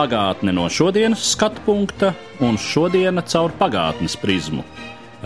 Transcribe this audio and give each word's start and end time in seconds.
Pagātne 0.00 0.54
no 0.56 0.62
šodienas 0.72 1.20
skatu 1.34 1.60
punkta 1.66 2.14
un 2.40 2.54
šodienas 2.56 3.26
caur 3.34 3.52
pagātnes 3.58 4.14
prizmu. 4.16 4.62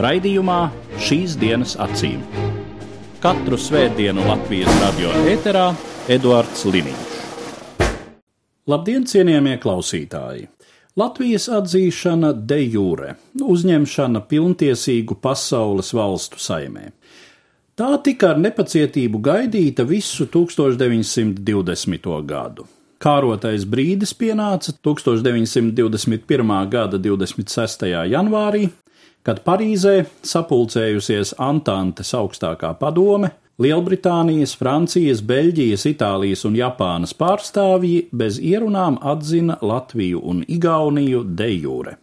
Raidījumā 0.03 0.57
šīs 0.99 1.37
dienas 1.39 1.77
acīm. 1.79 2.19
Katru 3.23 3.55
svētdienu 3.55 4.25
Latvijas 4.27 4.75
radio 4.83 5.13
ēterā 5.31 5.69
Eduards 6.11 6.67
Liniņš. 6.67 7.15
Labdien, 8.67 9.07
cienījamie 9.07 9.63
klausītāji! 9.63 10.51
Latvijas 10.99 11.47
atzīšana 11.55 12.35
de 12.35 12.59
jure, 12.65 13.15
uzņemšana 13.55 14.27
pilntiesīgu 14.27 15.23
pasaules 15.23 15.95
valstu 15.95 16.43
saimē. 16.43 16.91
Tā 17.79 17.95
tika 18.03 18.35
ar 18.35 18.43
nepacietību 18.43 19.23
gaidīta 19.23 19.87
visu 19.87 20.27
1920. 20.27 22.19
gadu. 22.27 22.74
Kārotais 23.03 23.65
brīdis 23.69 24.15
pienāca 24.17 24.73
1921. 24.85 26.53
gada 26.71 26.99
26. 26.99 27.87
janvārī, 28.11 28.69
kad 29.25 29.41
Parīzē 29.45 30.05
sapulcējusies 30.25 31.35
Antantes 31.43 32.15
augstākā 32.17 32.75
padome, 32.79 33.33
Lielbritānijas, 33.63 34.57
Francijas, 34.59 35.21
Beļģijas, 35.23 35.85
Itālijas 35.87 36.43
un 36.49 36.57
Japānas 36.59 37.15
pārstāvji 37.15 38.09
bez 38.11 38.41
ierunām 38.43 38.97
atzina 38.99 39.61
Latviju 39.63 40.23
un 40.27 40.43
Igauniju 40.49 41.23
de 41.39 41.51
jure. 41.53 41.95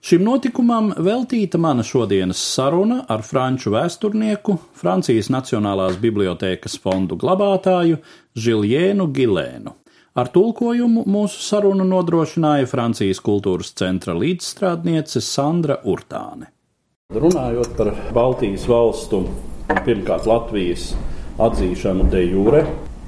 Šim 0.00 0.24
notikumam 0.24 0.94
veltīta 0.96 1.60
mana 1.60 1.84
šodienas 1.84 2.40
saruna 2.54 3.02
ar 3.12 3.20
franču 3.20 3.74
vēsturnieku, 3.74 4.56
Francijas 4.72 5.28
Nacionālās 5.28 6.00
bibliotēkas 6.00 6.78
fondu 6.80 7.20
glabātāju 7.20 8.00
Žiljēnu 8.32 9.10
Gilēnu. 9.12 9.79
Ar 10.18 10.26
tulkojumu 10.26 11.04
mūsu 11.06 11.38
sarunu 11.38 11.84
nodrošināja 11.86 12.66
Francijas 12.66 13.20
kultūras 13.22 13.68
centra 13.78 14.10
līdzstrādniece 14.18 15.20
Sandra 15.22 15.76
Urtāne. 15.86 16.48
Runājot 17.14 17.76
par 17.78 17.92
Baltijas 18.14 18.64
valstu 18.66 19.20
pirmkārt 19.86 20.26
Latvijas 20.26 20.88
atzīšanu 21.38 22.08
de 22.10 22.24
jure. 22.24 22.64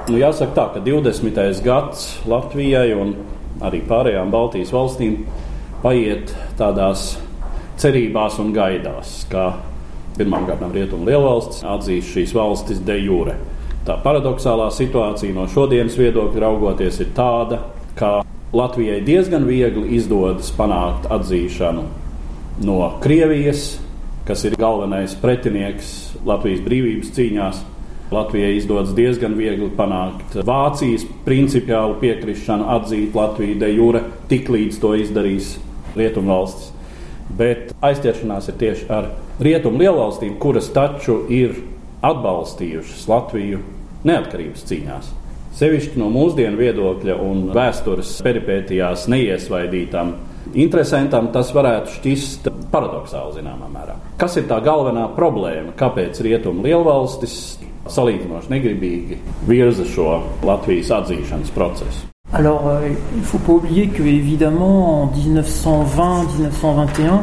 Nu, 0.06 0.14
jāsaka 0.20 0.55
tā, 0.55 0.69
ka 0.77 0.83
20. 0.86 1.42
gads 1.67 2.06
Latvijai 2.30 2.95
un 2.95 3.17
arī 3.67 3.83
pārējām 3.91 4.30
Baltijas 4.30 4.70
valstīm 4.75 5.25
paiet 5.83 6.30
tādās 6.61 7.17
cerībās 7.83 8.39
un 8.39 8.55
gaidās, 8.55 9.25
kā 9.33 9.48
pirmkārt 10.20 10.62
Rietumu 10.70 11.11
lielvalsts 11.11 11.67
atzīs 11.67 12.14
šīs 12.14 12.39
valstis 12.39 12.78
de 12.86 13.00
jure. 13.03 13.34
Tā 13.83 13.97
paradoxālā 13.99 14.69
situācija 14.71 15.35
no 15.35 15.49
šodienas 15.51 15.97
viedokļa 15.99 16.43
raugoties 16.45 17.01
ir 17.03 17.09
tāda, 17.17 17.65
ka 17.99 18.21
Latvijai 18.55 19.01
diezgan 19.03 19.43
viegli 19.49 19.97
izdodas 19.97 20.53
panākt 20.55 21.09
atzīšanu 21.11 21.83
no 22.63 22.77
Krievijas, 23.03 23.81
kas 24.29 24.45
ir 24.47 24.55
galvenais 24.61 25.17
pretinieks 25.19 25.91
Latvijas 26.23 26.63
brīvības 26.63 27.11
cīņās. 27.17 27.65
Latvijai 28.13 28.53
izdodas 28.61 28.93
diezgan 28.95 29.35
viegli 29.35 29.73
panākt 29.75 30.39
Vācijas 30.47 31.09
principiālu 31.27 31.98
piekrišanu, 31.98 32.69
atzīt 32.77 33.19
Latviju 33.19 33.59
de 33.65 33.73
jure, 33.73 34.05
tiklīdz 34.31 34.79
to 34.79 34.95
izdarīs 35.01 35.57
Rietumvalstis. 35.98 36.71
Bet 37.35 37.73
aizķeršanās 37.83 38.53
ir 38.53 38.61
tieši 38.63 38.89
ar 38.92 39.11
Rietumu 39.42 39.83
lielvalstīm, 39.83 40.37
kuras 40.39 40.71
taču 40.71 41.23
ir 41.33 41.57
atbalstījušas 42.02 43.07
Latviju 43.11 43.63
neatkarības 44.07 44.67
cīņās. 44.68 45.11
Sevišķi 45.57 46.01
no 46.01 46.08
mūsdienu 46.13 46.58
viedokļa 46.58 47.17
un 47.23 47.42
vēstures 47.52 48.20
peripētījās 48.24 49.07
neiesvaidītam 49.13 50.14
interesantam, 50.58 51.29
tas 51.35 51.52
varētu 51.55 51.89
šķist 51.98 52.48
paradoxāli 52.73 53.41
zināmā 53.41 53.68
mērā. 53.73 53.98
Kas 54.20 54.39
ir 54.41 54.48
tā 54.51 54.58
galvenā 54.64 55.05
problēma? 55.17 55.70
Kāpēc 55.79 56.23
rietumu 56.24 56.64
lielvalstis 56.67 57.35
salīdzinoši 57.92 58.52
negribīgi 58.52 59.20
virza 59.48 59.85
šo 59.92 60.08
Latvijas 60.46 60.91
atzīšanas 61.02 61.51
procesu? 61.55 62.08
Alors, 62.33 62.64
euh, 62.64 62.89
il 62.89 62.96
ne 63.18 63.24
faut 63.24 63.42
pas 63.45 63.52
oublier 63.52 63.89
que, 63.89 64.02
évidemment, 64.02 65.02
en 65.02 65.07
1920-1921, 65.12 67.20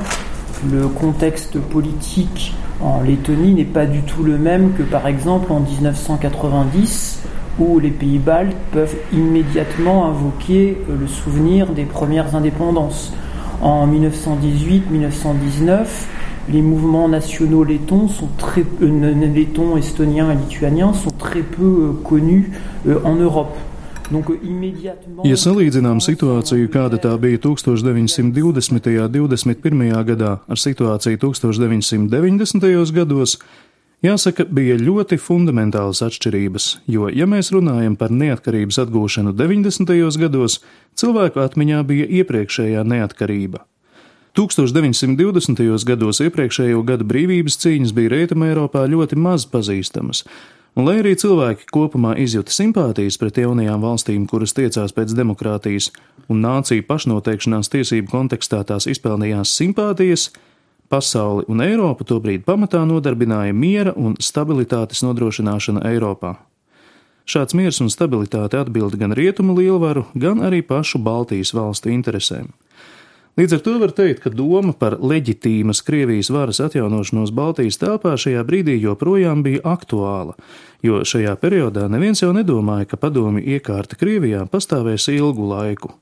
le 0.71 0.87
contexte 0.87 1.59
politique 1.59 2.53
en 2.81 3.01
Lettonie 3.01 3.53
n'est 3.53 3.65
pas 3.65 3.85
du 3.85 4.01
tout 4.01 4.23
le 4.23 4.37
même 4.37 4.73
que, 4.73 4.83
par 4.83 5.07
exemple, 5.07 5.51
en 5.51 5.59
1990, 5.59 7.23
où 7.59 7.79
les 7.79 7.91
pays 7.91 8.19
baltes 8.19 8.55
peuvent 8.71 8.95
immédiatement 9.13 10.07
invoquer 10.07 10.77
euh, 10.89 10.95
le 10.99 11.07
souvenir 11.07 11.67
des 11.67 11.83
premières 11.83 12.35
indépendances. 12.35 13.13
En 13.61 13.85
1918-1919, 13.87 15.85
les 16.49 16.61
mouvements 16.61 17.09
nationaux 17.09 17.65
lettons, 17.65 18.07
euh, 18.81 19.77
estoniens 19.77 20.31
et 20.31 20.35
lituaniens 20.35 20.93
sont 20.93 21.11
très 21.11 21.41
peu 21.41 21.63
euh, 21.63 21.91
connus 22.03 22.51
en 23.03 23.15
Europe. 23.15 23.57
Ja 25.29 25.37
salīdzinām 25.37 25.99
situāciju, 26.01 26.69
kāda 26.73 26.97
tā 27.01 27.11
bija 27.21 27.37
1920. 27.43 28.89
un 29.03 29.11
21. 29.13 29.89
gadā 30.07 30.31
ar 30.41 30.61
situāciju 30.61 31.19
1990. 31.21 32.93
gados, 32.95 33.37
Jāsaka, 33.99 34.45
bija 34.47 34.77
ļoti 34.79 35.17
fundamentālas 35.19 35.99
atšķirības, 36.05 36.67
jo, 36.87 37.09
ja 37.11 37.25
mēs 37.27 37.49
runājam 37.51 37.97
par 37.99 38.13
neatkarības 38.15 38.77
atgūšanu 38.85 39.33
90. 39.35 39.91
gados, 40.21 40.61
cilvēku 40.95 41.41
atmiņā 41.43 41.81
bija 41.83 42.07
iepriekšējā 42.21 42.85
neatkarība. 42.87 43.65
1920. 44.39 45.83
gados 45.89 46.21
iepriekšējo 46.23 46.79
gadu 46.87 47.09
brīvības 47.09 47.59
cīņas 47.59 47.91
bija 47.97 48.13
Rietumē 48.13 48.53
Eiropā 48.53 48.85
ļoti 48.87 49.19
maz 49.19 49.43
pazīstamas, 49.51 50.23
un 50.75 50.85
lai 50.89 50.99
arī 51.01 51.15
cilvēki 51.19 51.69
kopumā 51.73 52.15
izjuta 52.21 52.53
simpātijas 52.53 53.17
pret 53.21 53.39
jaunajām 53.41 53.81
valstīm, 53.85 54.27
kuras 54.29 54.53
tiecās 54.57 54.93
pēc 54.95 55.15
demokrātijas 55.17 55.89
un 56.29 56.43
nāciju 56.45 56.85
pašnoteikšanās 56.89 57.71
tiesību 57.73 58.11
kontekstā 58.11 58.61
tās 58.67 58.89
izpelnījās 58.89 59.55
simpātijas, 59.57 60.29
Pasauli 60.89 61.43
un 61.45 61.61
Eiropu 61.61 62.01
tobrīd 62.01 62.41
pamatā 62.47 62.79
nodarbināja 62.89 63.53
miera 63.53 63.91
un 63.93 64.15
stabilitātes 64.17 65.03
nodrošināšana 65.05 65.83
Eiropā. 65.85 66.31
Šāds 67.29 67.53
miers 67.53 67.77
un 67.83 67.91
stabilitāte 67.93 68.57
atbild 68.57 68.95
gan 68.97 69.13
rietumu 69.13 69.53
lielvaru, 69.59 70.07
gan 70.17 70.41
arī 70.41 70.63
pašu 70.65 70.97
Baltijas 71.05 71.53
valstu 71.53 71.93
interesēm. 71.93 72.49
Līdz 73.39 73.53
ar 73.55 73.61
to 73.63 73.73
var 73.79 73.91
teikt, 73.95 74.19
ka 74.19 74.29
doma 74.35 74.73
par 74.75 74.97
leģitīmas 74.99 75.79
Krievijas 75.87 76.27
varas 76.33 76.57
atjaunošanos 76.59 77.29
Baltijas 77.31 77.77
telpā 77.79 78.17
šajā 78.19 78.41
brīdī 78.43 78.75
joprojām 78.83 79.45
bija 79.45 79.61
aktuāla, 79.63 80.33
jo 80.83 80.99
šajā 81.07 81.37
periodā 81.39 81.85
neviens 81.87 82.19
jau 82.19 82.33
nedomāja, 82.35 82.89
ka 82.91 82.99
padomi 82.99 83.45
iekārta 83.55 83.95
Krievijā 84.01 84.43
pastāvēs 84.51 85.07
ilgu 85.13 85.47
laiku. 85.53 85.93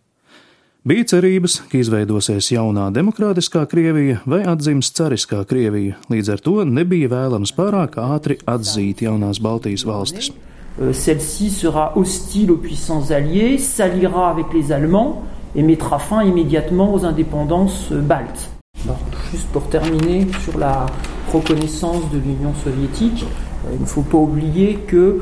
Bija 0.87 1.11
cerības, 1.13 1.59
ka 1.69 1.77
izveidosies 1.77 2.49
jaunā 2.55 2.87
demokrātiskā 2.95 3.67
Krievija 3.69 4.23
vai 4.25 4.41
atdzims 4.49 4.89
cariskā 4.97 5.45
Krievija, 5.45 6.01
līdz 6.09 6.33
ar 6.33 6.41
to 6.41 6.65
nebija 6.65 7.13
vēlams 7.13 7.53
pārāk 7.53 8.01
ātri 8.01 8.41
atzīt 8.49 9.05
jaunās 9.05 9.37
Baltijas 9.37 9.85
valstis. 9.85 10.33
Celle-ci 10.77 11.53
sera 11.53 11.91
hostile 11.93 12.53
aux 12.57 12.61
puissances 12.61 13.11
alliées, 13.11 13.61
s'alliera 13.61 14.31
avec 14.31 14.53
les 14.53 14.71
Allemands 14.71 15.36
et 15.57 15.63
mettra 15.63 15.99
fin 15.99 16.23
immédiatement 16.23 16.93
aux 16.93 17.03
indépendances 17.03 17.91
baltes. 17.91 18.49
Alors, 18.85 18.99
juste 19.31 19.47
pour 19.47 19.67
terminer 19.69 20.27
sur 20.43 20.57
la 20.57 20.85
reconnaissance 21.33 22.09
de 22.11 22.19
l'Union 22.19 22.53
soviétique, 22.63 23.25
il 23.73 23.81
ne 23.81 23.85
faut 23.85 24.03
pas 24.03 24.17
oublier 24.17 24.75
que 24.87 25.19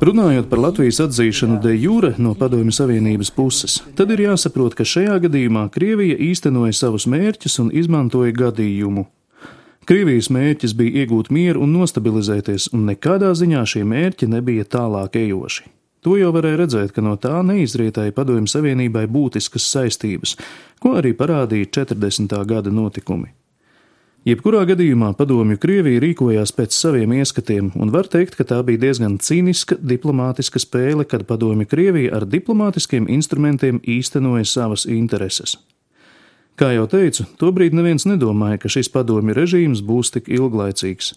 Runājot 0.00 0.46
par 0.48 0.60
Latvijas 0.60 1.00
atzīšanu 1.04 1.58
de 1.60 1.74
jure 1.76 2.14
no 2.16 2.32
Padomju 2.34 2.72
Savienības 2.72 3.30
puses, 3.36 3.82
tad 3.98 4.14
ir 4.14 4.22
jāsaprot, 4.24 4.72
ka 4.72 4.86
šajā 4.88 5.18
gadījumā 5.26 5.66
Krievija 5.74 6.16
īstenoja 6.30 6.72
savus 6.72 7.04
mērķus 7.04 7.58
un 7.60 7.70
izmantoja 7.76 8.32
gadījumu. 8.32 9.04
Krievijas 9.86 10.32
mērķis 10.32 10.72
bija 10.74 11.04
iegūt 11.04 11.28
mieru 11.30 11.66
un 11.66 11.76
nostabilizēties, 11.76 12.72
un 12.72 12.88
nekādā 12.88 13.34
ziņā 13.36 13.66
šie 13.68 13.84
mērķi 13.84 14.32
nebija 14.32 14.64
tālāk 14.64 15.20
ejoši. 15.20 15.68
To 16.06 16.14
jau 16.20 16.30
varēja 16.34 16.60
redzēt, 16.60 16.92
ka 16.94 17.02
no 17.02 17.16
tā 17.18 17.40
neizrietēja 17.42 18.14
Padomju 18.14 18.46
Savienībai 18.52 19.08
būtiskas 19.10 19.66
saistības, 19.72 20.36
ko 20.78 20.94
arī 21.00 21.10
parādīja 21.18 21.72
40. 21.82 22.36
gada 22.46 22.70
notikumi. 22.70 23.32
Jebkurā 24.26 24.64
gadījumā 24.66 25.12
padomju 25.14 25.54
Krievija 25.62 26.00
rīkojās 26.02 26.50
pēc 26.54 26.74
saviem 26.74 27.12
ieskatiem, 27.14 27.68
un 27.78 27.92
var 27.94 28.08
teikt, 28.10 28.34
ka 28.34 28.46
tā 28.46 28.58
bija 28.66 28.82
diezgan 28.82 29.20
cīniska 29.22 29.78
diplomātiska 29.78 30.58
spēle, 30.62 31.06
kad 31.06 31.22
padomju 31.28 31.66
Krievija 31.70 32.16
ar 32.18 32.26
diplomātiskiem 32.26 33.06
instrumentiem 33.06 33.78
īstenoja 33.86 34.46
savas 34.50 34.86
intereses. 34.90 35.54
Kā 36.58 36.72
jau 36.74 36.88
teicu, 36.90 37.26
tobrīd 37.38 37.74
neviens 37.78 38.06
nedomāja, 38.08 38.58
ka 38.62 38.70
šis 38.72 38.90
padomju 38.90 39.34
režīms 39.38 39.82
būs 39.86 40.10
tik 40.14 40.30
ilglaicīgs. 40.32 41.14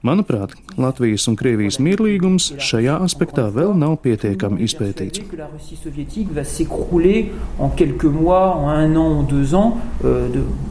Manuprāt, 0.00 0.54
Latvijas 0.80 1.26
un 1.28 1.34
Krievijas 1.36 1.76
mierlīgums 1.76 2.46
šajā 2.64 2.94
aspektā 3.04 3.42
vēl 3.52 3.74
nav 3.76 3.98
pietiekami 4.00 4.64
izpētīts. 4.64 5.20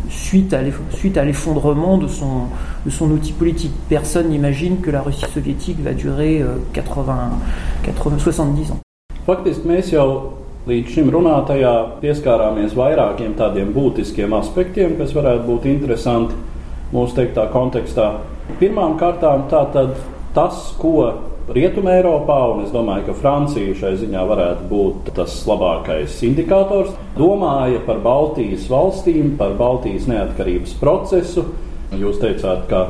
Suite 0.10 1.18
à 1.18 1.24
l'effondrement 1.24 2.00
de 2.00 2.08
son, 2.08 2.50
de 2.84 2.90
son 2.90 3.12
outil 3.12 3.34
politique. 3.34 3.72
Personne 3.88 4.30
n'imagine 4.30 4.82
que 4.82 4.90
la 4.90 5.02
Russie 5.02 5.30
soviétique 5.32 5.78
va 5.84 5.94
durer 5.94 6.44
80, 6.74 7.38
80, 7.86 8.20
70 8.20 8.72
ans. 8.72 8.82
Faktiski 9.28 9.70
mēs 9.70 9.94
jau 9.94 10.40
līdz 10.66 10.96
šim 10.96 11.14
runātajā 11.14 11.74
pieskārāmies 12.02 12.74
vairākiem 12.74 13.38
tādiem 13.38 13.70
būtiskiem 13.78 14.34
aspektiem, 14.34 14.98
kas 14.98 15.14
varētu 15.14 15.46
būt 15.46 15.70
interesanti 15.70 16.48
mūsu 16.94 17.20
teiktā 17.20 17.48
kontekstā. 17.54 18.12
Pirmām 18.60 18.98
kārtām 19.00 19.46
tātad 19.52 19.98
tas, 20.36 20.72
ko 20.80 21.12
Rietumē 21.50 21.96
Eiropā, 21.98 22.38
un 22.54 22.60
es 22.62 22.74
domāju, 22.74 23.08
ka 23.08 23.16
Francija 23.18 23.74
šai 23.78 23.96
ziņā 23.98 24.22
varētu 24.30 24.68
būt 24.70 25.08
tas 25.18 25.34
labākais 25.50 26.20
indikators, 26.28 26.92
domāja 27.18 27.80
par 27.88 28.04
Baltijas 28.06 28.68
valstīm, 28.70 29.32
par 29.40 29.56
Baltijas 29.58 30.06
neatkarības 30.10 30.76
procesu. 30.82 31.48
Jūs 31.98 32.22
teicāt, 32.22 32.68
ka 32.70 32.84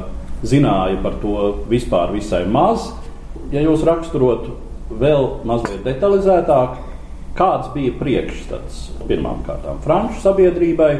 zināja 0.44 1.00
par 1.04 1.16
to 1.22 1.54
vispār 1.72 2.12
visai 2.12 2.44
maz. 2.52 2.90
Ja 3.54 3.64
jūs 3.64 3.86
raksturotu 3.88 4.58
vēl 5.00 5.30
mazliet 5.48 5.86
detalizētāk, 5.88 6.76
kāds 7.40 7.72
bija 7.72 7.96
priekšstats 7.96 8.90
pirmām 9.08 9.46
kārtām 9.48 9.80
Franču 9.86 10.20
sabiedrībai 10.26 10.94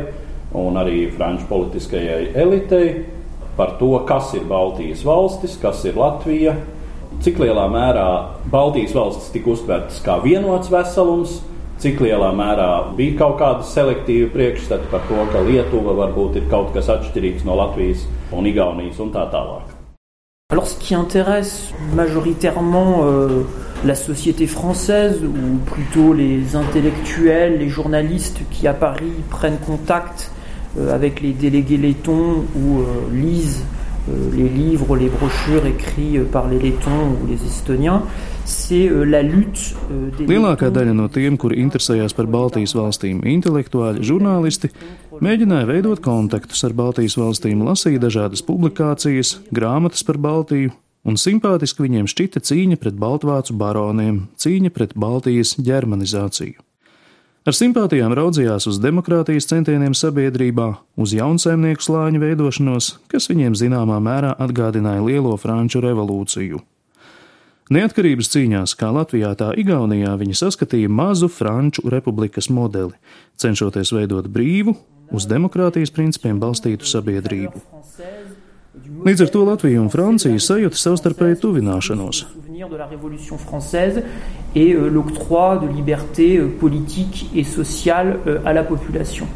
un 0.58 0.78
arī 0.82 1.10
Franču 1.14 1.46
politiskajai 1.50 2.32
elitei 2.34 3.06
par 3.58 3.76
to, 3.80 3.92
kas 4.08 4.34
ir 4.38 4.48
Baltijas 4.50 5.04
valstis, 5.06 5.58
kas 5.62 5.84
ir 5.86 5.98
Latvija, 6.00 6.56
cik 7.24 7.42
lielā 7.44 7.66
mērā 7.72 8.10
Baltijas 8.52 8.96
valstis 8.96 9.34
tika 9.34 9.52
uztvertas 9.54 10.00
kā 10.06 10.20
vienots 10.24 10.72
veselums, 10.72 11.40
cik 11.84 12.00
lielā 12.04 12.30
mērā 12.36 12.70
bija 12.96 13.18
kaut 13.24 13.38
kāda 13.42 13.68
selektīva 13.68 14.32
priekšstata 14.34 14.90
par 14.92 15.04
to, 15.10 15.20
ka 15.34 15.44
Lietuva 15.48 15.96
varbūt 16.06 16.40
ir 16.40 16.48
kaut 16.52 16.74
kas 16.76 16.90
atšķirīgs 16.96 17.46
no 17.48 17.60
Latvijas 17.60 18.08
un 18.36 18.48
Igaunijas 18.48 19.00
un 19.04 19.14
tā 19.16 19.28
tālāk. 19.32 19.76
Alors, 20.52 20.66
ce 20.66 20.80
qui 20.80 20.96
intéresse 20.96 21.72
majoritairement 21.94 23.04
euh, 23.04 23.44
la 23.86 23.94
société 23.94 24.48
française, 24.48 25.22
ou 25.24 25.58
plutôt 25.66 26.12
les 26.12 26.56
intellectuels, 26.56 27.60
les 27.60 27.70
journalistes 27.70 28.40
qui 28.50 28.68
à 28.68 28.74
Paris 28.74 29.14
prennent 29.30 29.60
contact 29.60 30.32
avec 30.92 31.22
les 31.22 31.34
délégués 31.34 31.78
lettons 31.78 32.46
ou 32.56 32.80
euh, 32.80 33.10
lisent 33.14 33.64
euh, 34.10 34.30
les 34.36 34.50
livres, 34.50 34.96
les 34.96 35.10
brošūras 35.10 35.68
écrits 35.68 36.20
par 36.32 36.48
les 36.48 36.60
lettons 36.60 37.12
ou 37.22 37.28
les 37.28 37.40
estoniens, 37.46 38.04
c'est 38.46 38.90
la 38.90 39.22
lutte 39.22 39.76
des 40.18 40.26
Lielākā 40.26 40.72
daļa 40.74 40.96
no 40.98 41.08
tiem, 41.14 41.38
kuri 41.38 41.60
interesējās 41.62 42.16
par 42.18 42.30
Baltijas 42.32 42.74
valstīm, 42.78 43.22
intelektuāļi, 43.30 44.06
žurnālisti, 44.10 44.72
mēģināja 45.22 45.70
veidot 45.70 46.02
kontaktus 46.06 46.64
ar 46.66 46.74
Baltijas 46.78 47.18
valstīm, 47.20 47.62
lasīja 47.68 48.02
dažādas 48.02 48.46
publikācijas, 48.48 49.38
grāmatas 49.54 50.06
par 50.08 50.18
Baltiju, 50.22 50.74
un 51.06 51.20
simpātiski 51.20 51.86
viņiem 51.86 52.10
šķita 52.10 52.42
cīņa 52.50 52.80
pret 52.82 52.98
baltvācu 53.00 53.56
baroniem, 53.60 54.26
cīņa 54.40 54.74
pret 54.76 54.98
Baltijas 54.98 55.56
ģermanizāciju. 55.62 56.69
Ar 57.48 57.56
simpātijām 57.56 58.12
raudzījās 58.18 58.66
uz 58.68 58.82
demokrātijas 58.84 59.46
centieniem 59.48 59.94
sabiedrībā, 59.96 60.74
uz 61.00 61.14
jaunsaimnieku 61.16 61.86
slāņu 61.86 62.20
veidošanos, 62.20 62.90
kas 63.08 63.30
viņiem 63.32 63.56
zināmā 63.56 64.02
mērā 64.04 64.34
atgādināja 64.44 65.06
lielo 65.06 65.38
franču 65.40 65.80
revolūciju. 65.86 66.60
Neatkarības 67.72 68.32
cīņās, 68.34 68.74
kā 68.76 68.90
Latvijā, 68.92 69.32
tā 69.40 69.54
Igaunijā, 69.62 70.18
viņi 70.20 70.36
saskatīja 70.36 70.90
mazu 70.92 71.30
franču 71.32 71.86
republikas 71.88 72.50
modeli, 72.52 72.98
cenšoties 73.40 73.94
veidot 73.96 74.28
brīvu, 74.28 74.76
uz 75.16 75.30
demokrātijas 75.30 75.94
principiem 75.96 76.42
balstītu 76.42 76.90
sabiedrību. 76.92 77.64
Līdz 79.08 79.26
ar 79.26 79.32
to 79.32 79.46
Latvija 79.48 79.80
un 79.80 79.88
Francija 79.94 80.44
sajūta 80.44 80.78
savstarpēju 80.82 81.40
tuvināšanos 81.46 82.26
et 84.56 84.74
euh, 84.74 84.90
l'octroi 84.90 85.58
de 85.58 85.68
libertés 85.68 86.38
euh, 86.38 86.48
politiques 86.48 87.30
et 87.36 87.44
sociales 87.44 88.20
euh, 88.28 88.40
à 88.46 88.54
la 88.54 88.64
population. 88.64 89.28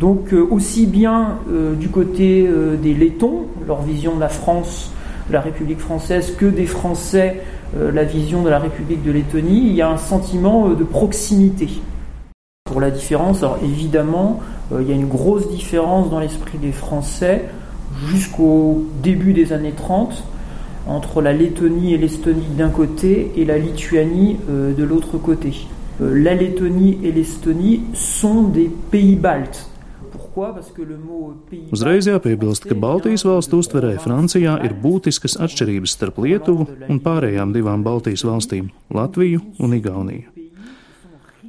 Donc 0.00 0.32
aussi 0.32 0.86
bien 0.86 1.38
du 1.76 1.88
côté 1.88 2.48
des 2.80 2.94
Lettons, 2.94 3.46
leur 3.66 3.82
vision 3.82 4.14
de 4.14 4.20
la 4.20 4.28
France, 4.28 4.92
de 5.28 5.32
la 5.32 5.40
République 5.40 5.80
française, 5.80 6.36
que 6.38 6.46
des 6.46 6.66
Français, 6.66 7.40
la 7.76 8.04
vision 8.04 8.44
de 8.44 8.48
la 8.48 8.60
République 8.60 9.02
de 9.02 9.10
Lettonie, 9.10 9.58
il 9.66 9.74
y 9.74 9.82
a 9.82 9.90
un 9.90 9.96
sentiment 9.96 10.68
de 10.68 10.84
proximité. 10.84 11.68
Pour 12.64 12.80
la 12.80 12.92
différence, 12.92 13.42
alors 13.42 13.58
évidemment, 13.64 14.38
il 14.70 14.88
y 14.88 14.92
a 14.92 14.94
une 14.94 15.08
grosse 15.08 15.50
différence 15.50 16.10
dans 16.10 16.20
l'esprit 16.20 16.58
des 16.58 16.70
Français 16.70 17.46
jusqu'au 18.06 18.84
début 19.02 19.32
des 19.32 19.52
années 19.52 19.74
30 19.76 20.22
entre 20.88 21.22
la 21.22 21.32
Lettonie 21.32 21.94
et 21.94 21.98
l'Estonie 21.98 22.48
d'un 22.56 22.70
côté 22.70 23.30
et 23.36 23.44
la 23.44 23.58
Lituanie 23.58 24.38
euh, 24.48 24.74
de 24.74 24.82
l'autre 24.82 25.18
côté. 25.18 25.52
Euh, 26.00 26.18
la 26.18 26.34
Lettonie 26.34 26.98
et 27.04 27.12
l'Estonie 27.12 27.82
sont 27.94 28.44
des 28.44 28.70
pays 28.90 29.16
baltes. 29.16 29.68
Uzreiz 31.72 32.06
jāpiebilst, 32.06 32.68
ka 32.70 32.74
Baltijas 32.78 33.24
valstu 33.26 33.58
uztverē 33.58 33.96
Francijā 34.02 34.54
ir 34.66 34.76
būtiskas 34.78 35.34
atšķirības 35.42 35.94
starp 35.96 36.20
Lietuvu 36.22 36.66
un 36.86 37.00
pārējām 37.02 37.50
divām 37.54 37.82
Baltijas 37.82 38.22
valstīm- 38.26 38.68
Latviju 38.98 39.40
un 39.58 39.74
Igauniju. 39.74 40.30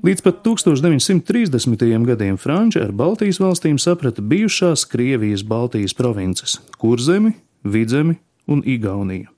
Līdz 0.01 0.23
pat 0.23 0.41
1930. 0.43 2.05
gadiem 2.07 2.37
Franči 2.37 2.79
ar 2.81 2.91
Baltijas 2.91 3.39
valstīm 3.39 3.77
saprata 3.77 4.21
bijušās 4.21 4.85
Krievijas 4.89 5.43
Baltijas 5.43 5.93
provinces- 5.93 6.59
Kurzemi, 6.81 7.33
Vidzemi 7.63 8.15
un 8.49 8.63
Igauniju. 8.65 9.29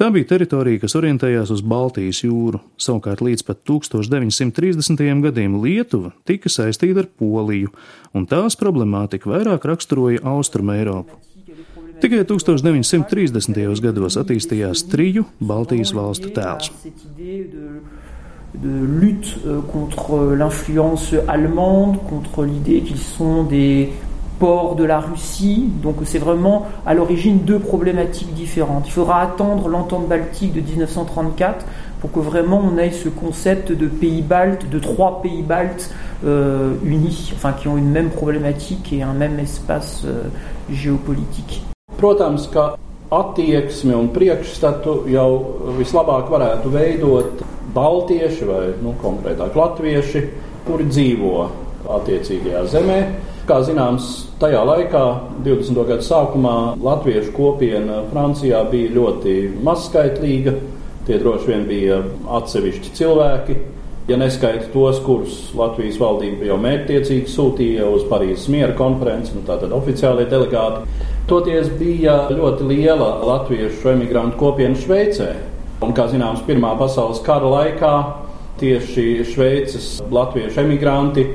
Tā 0.00 0.08
bija 0.10 0.26
teritorija, 0.32 0.80
kas 0.82 0.96
orientējās 0.98 1.52
uz 1.52 1.60
Baltijas 1.68 2.22
jūru, 2.24 2.58
savukārt 2.80 3.20
līdz 3.22 3.44
pat 3.46 3.60
1930. 3.68 5.02
gadiem 5.22 5.58
Lietuva 5.62 6.14
tika 6.26 6.50
saistīta 6.50 7.04
ar 7.04 7.10
Poliju, 7.20 7.70
un 8.16 8.26
tās 8.26 8.56
problemātika 8.58 9.30
vairāk 9.30 9.68
raksturoja 9.68 10.24
Austrum 10.32 10.72
Eiropu. 10.74 11.20
Tikai 12.02 12.24
1930. 12.26 13.60
gados 13.84 14.18
attīstījās 14.18 14.88
triju 14.90 15.28
Baltijas 15.38 15.92
valstu 15.94 16.32
tēls. 16.34 16.72
de 18.54 18.68
lutte 18.68 19.38
euh, 19.46 19.60
contre 19.62 20.34
l'influence 20.36 21.14
allemande, 21.26 21.98
contre 22.08 22.44
l'idée 22.44 22.82
qu'ils 22.82 22.98
sont 22.98 23.44
des 23.44 23.88
port 24.42 24.74
de 24.74 24.82
la 24.82 24.98
Russie. 24.98 25.70
Donc 25.84 25.98
c'est 26.04 26.18
vraiment 26.18 26.66
à 26.84 26.94
l'origine 26.94 27.38
deux 27.38 27.60
problématiques 27.60 28.34
différentes. 28.34 28.88
Il 28.88 28.90
faudra 28.90 29.20
attendre 29.20 29.68
l'entente 29.68 30.08
baltique 30.08 30.52
de 30.52 30.60
1934 30.60 31.64
pour 32.00 32.10
que 32.10 32.18
vraiment 32.18 32.60
on 32.60 32.76
ait 32.76 32.90
ce 32.90 33.08
concept 33.08 33.70
de 33.70 33.86
pays 33.86 34.20
baltes, 34.20 34.68
de 34.68 34.80
trois 34.80 35.22
pays 35.22 35.42
baltes 35.42 35.94
euh, 36.26 36.74
unis, 36.84 37.32
enfin 37.36 37.52
qui 37.52 37.68
ont 37.68 37.76
une 37.76 37.90
même 37.90 38.10
problématique 38.10 38.92
et 38.92 39.04
un 39.04 39.12
même 39.12 39.38
espace 39.38 40.02
euh, 40.04 40.24
géopolitique. 40.68 41.62
Protams, 41.98 42.48
ka 42.50 42.74
attieksmi 43.14 43.94
un 43.94 44.10
priekšstatu 44.10 45.04
jau 45.12 45.74
vislabāk 45.78 46.32
varētu 46.32 46.72
veidot 46.72 47.42
baltieši 47.76 48.48
vai 48.48 48.62
nu, 48.82 48.96
konkrētāk 48.98 49.54
latvieši, 49.54 50.28
kuri 50.66 50.90
dzīvo 50.90 51.36
attiecīgajā 52.00 52.70
zemē. 52.74 53.04
Kā 53.42 53.56
zināms, 53.66 54.28
tajā 54.38 54.60
laikā, 54.62 55.00
20. 55.42 55.78
gada 55.88 56.04
sākumā, 56.06 56.76
latviešu 56.78 57.32
kopiena 57.34 58.04
Francijā 58.12 58.60
bija 58.70 58.92
ļoti 58.94 59.34
mazskaitlīga. 59.66 60.52
Tie 61.08 61.18
droši 61.18 61.48
vien 61.48 61.64
bija 61.66 61.96
atsevišķi 62.38 62.92
cilvēki. 63.00 63.56
Ja 64.06 64.20
neskaita 64.20 64.70
tos, 64.70 65.00
kurus 65.02 65.40
Latvijas 65.58 65.98
valdība 65.98 66.46
jau 66.52 66.60
mērķtiecīgi 66.62 67.34
sūtīja 67.34 67.90
uz 67.90 68.06
Parīzes 68.06 68.46
miera 68.54 68.76
konferenci, 68.78 69.34
nu 69.34 69.42
tātad 69.46 69.74
oficiālie 69.74 70.28
delegāti, 70.30 70.86
toties 71.30 71.70
bija 71.82 72.28
ļoti 72.30 72.70
liela 72.70 73.16
latviešu 73.26 73.96
emigrantu 73.96 74.38
kopiena 74.38 74.78
Šveicē. 74.78 75.32
Un, 75.82 75.90
kā 75.98 76.06
zināms, 76.14 76.46
Pirmā 76.46 76.76
pasaules 76.78 77.18
kara 77.26 77.50
laikā 77.58 77.94
tieši 78.62 79.24
Šveices 79.34 79.96
latviešu 80.14 80.62
emigranti 80.62 81.26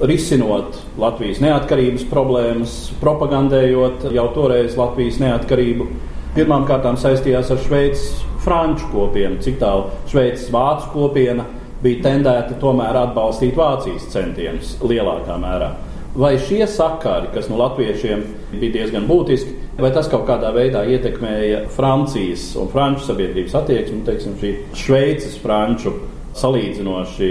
risinot 0.00 0.78
Latvijas 0.98 1.40
neatkarības 1.42 2.06
problēmas, 2.10 2.76
propagandējot 3.02 4.08
jau 4.14 4.26
toreiz 4.34 4.76
Latvijas 4.78 5.18
neatkarību, 5.22 5.88
pirmām 6.36 6.66
kārtām 6.68 6.98
saistījās 7.00 7.50
ar 7.54 7.62
Šveices 7.64 8.22
franču 8.44 8.88
kopienu, 8.92 9.40
cik 9.42 9.58
tālu 9.62 9.88
Šveices 10.10 10.50
vācu 10.54 10.92
kopiena 10.94 11.46
bija 11.82 12.02
tendēta 12.08 12.58
tomēr 12.62 12.96
atbalstīt 13.04 13.58
Vācijas 13.58 14.08
centienus 14.12 14.76
lielākā 14.82 15.38
mērā. 15.40 15.74
Vai 16.18 16.32
šie 16.40 16.64
sakari, 16.66 17.28
kas 17.34 17.50
no 17.50 17.58
latviešiem 17.60 18.22
bija 18.54 18.74
diezgan 18.78 19.04
būtiski, 19.06 19.52
vai 19.78 19.90
tas 19.94 20.08
kaut 20.10 20.24
kādā 20.26 20.50
veidā 20.54 20.82
ietekmēja 20.90 21.66
Francijas 21.74 22.48
un 22.58 22.70
franču 22.72 23.06
sabiedrības 23.06 23.54
attieksmi, 23.60 24.00
teiksim, 24.06 24.38
šī 24.40 24.54
Šveices 24.78 25.36
franču 25.42 25.92
salīdzinoši 26.38 27.30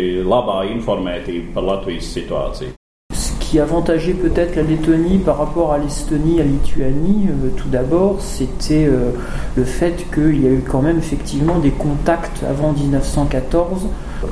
qui 3.50 3.60
avantageait 3.60 4.14
peut-être 4.14 4.58
la 4.58 4.64
Lettonie 4.64 5.20
par 5.20 5.38
rapport 5.38 5.72
à 5.72 5.78
l'Estonie, 5.78 6.42
à 6.42 6.44
Lituanie, 6.44 7.28
euh, 7.30 7.50
tout 7.56 7.70
d'abord, 7.70 8.20
c'était 8.20 8.86
euh, 8.86 9.12
le 9.56 9.64
fait 9.64 10.06
qu'il 10.14 10.44
y 10.44 10.48
a 10.48 10.52
eu 10.52 10.64
quand 10.70 10.82
même 10.82 10.98
effectivement 10.98 11.58
des 11.60 11.72
contacts 11.72 12.44
avant 12.44 12.74
1914 12.74 13.88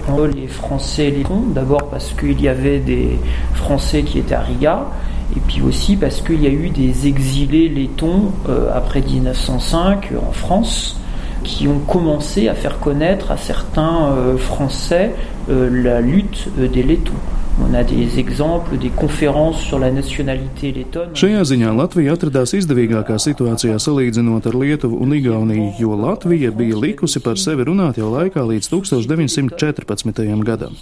entre 0.09 0.27
les 0.27 0.47
Français 0.47 1.05
et 1.05 1.11
les 1.11 1.17
Lettons. 1.19 1.43
D'abord 1.47 1.87
parce 1.89 2.11
qu'il 2.11 2.41
y 2.41 2.49
avait 2.49 2.79
des 2.79 3.17
Français 3.53 4.03
qui 4.03 4.19
étaient 4.19 4.35
à 4.35 4.41
Riga, 4.41 4.87
et 5.33 5.39
puis 5.39 5.61
aussi 5.61 5.95
parce 5.95 6.19
qu'il 6.19 6.43
y 6.43 6.47
a 6.47 6.51
eu 6.51 6.69
des 6.69 7.07
exilés 7.07 7.69
lettons 7.69 8.33
euh, 8.49 8.69
après 8.75 9.01
1905 9.01 10.09
en 10.27 10.33
France 10.33 10.99
qui 11.45 11.67
ont 11.67 11.79
commencé 11.79 12.47
à 12.47 12.55
faire 12.55 12.79
connaître 12.79 13.31
à 13.31 13.37
certains 13.37 14.09
euh, 14.09 14.37
Français 14.37 15.11
euh, 15.49 15.69
la 15.83 16.01
lutte 16.01 16.47
euh, 16.59 16.67
des 16.67 16.83
Lettons. 16.83 17.13
On 17.61 17.73
a 17.73 17.83
des 17.83 18.19
exemples, 18.19 18.77
des 18.77 18.89
conférences 18.89 19.61
sur 19.61 19.79
la 19.79 19.89
nationalité 19.89 20.73
lettonne. 20.75 21.13
Šajā 21.15 21.43
ziņā 21.47 21.69
Latvija 21.71 22.15
atradās 22.17 22.51
izdevīgākā 22.57 23.15
situācijā 23.21 23.77
salīdzinot 23.79 24.49
ar 24.49 24.57
Lietuvu 24.59 24.99
un 24.99 25.15
Igauniju, 25.15 25.69
jo 25.79 25.95
Latvija 25.95 26.51
bija 26.51 26.75
likusi 26.75 27.21
par 27.23 27.39
sevi 27.39 27.63
runāt 27.69 27.95
jau 28.01 28.09
laikā 28.11 28.43
līdz 28.43 28.67
1914. 28.73 30.43
gadam. 30.43 30.75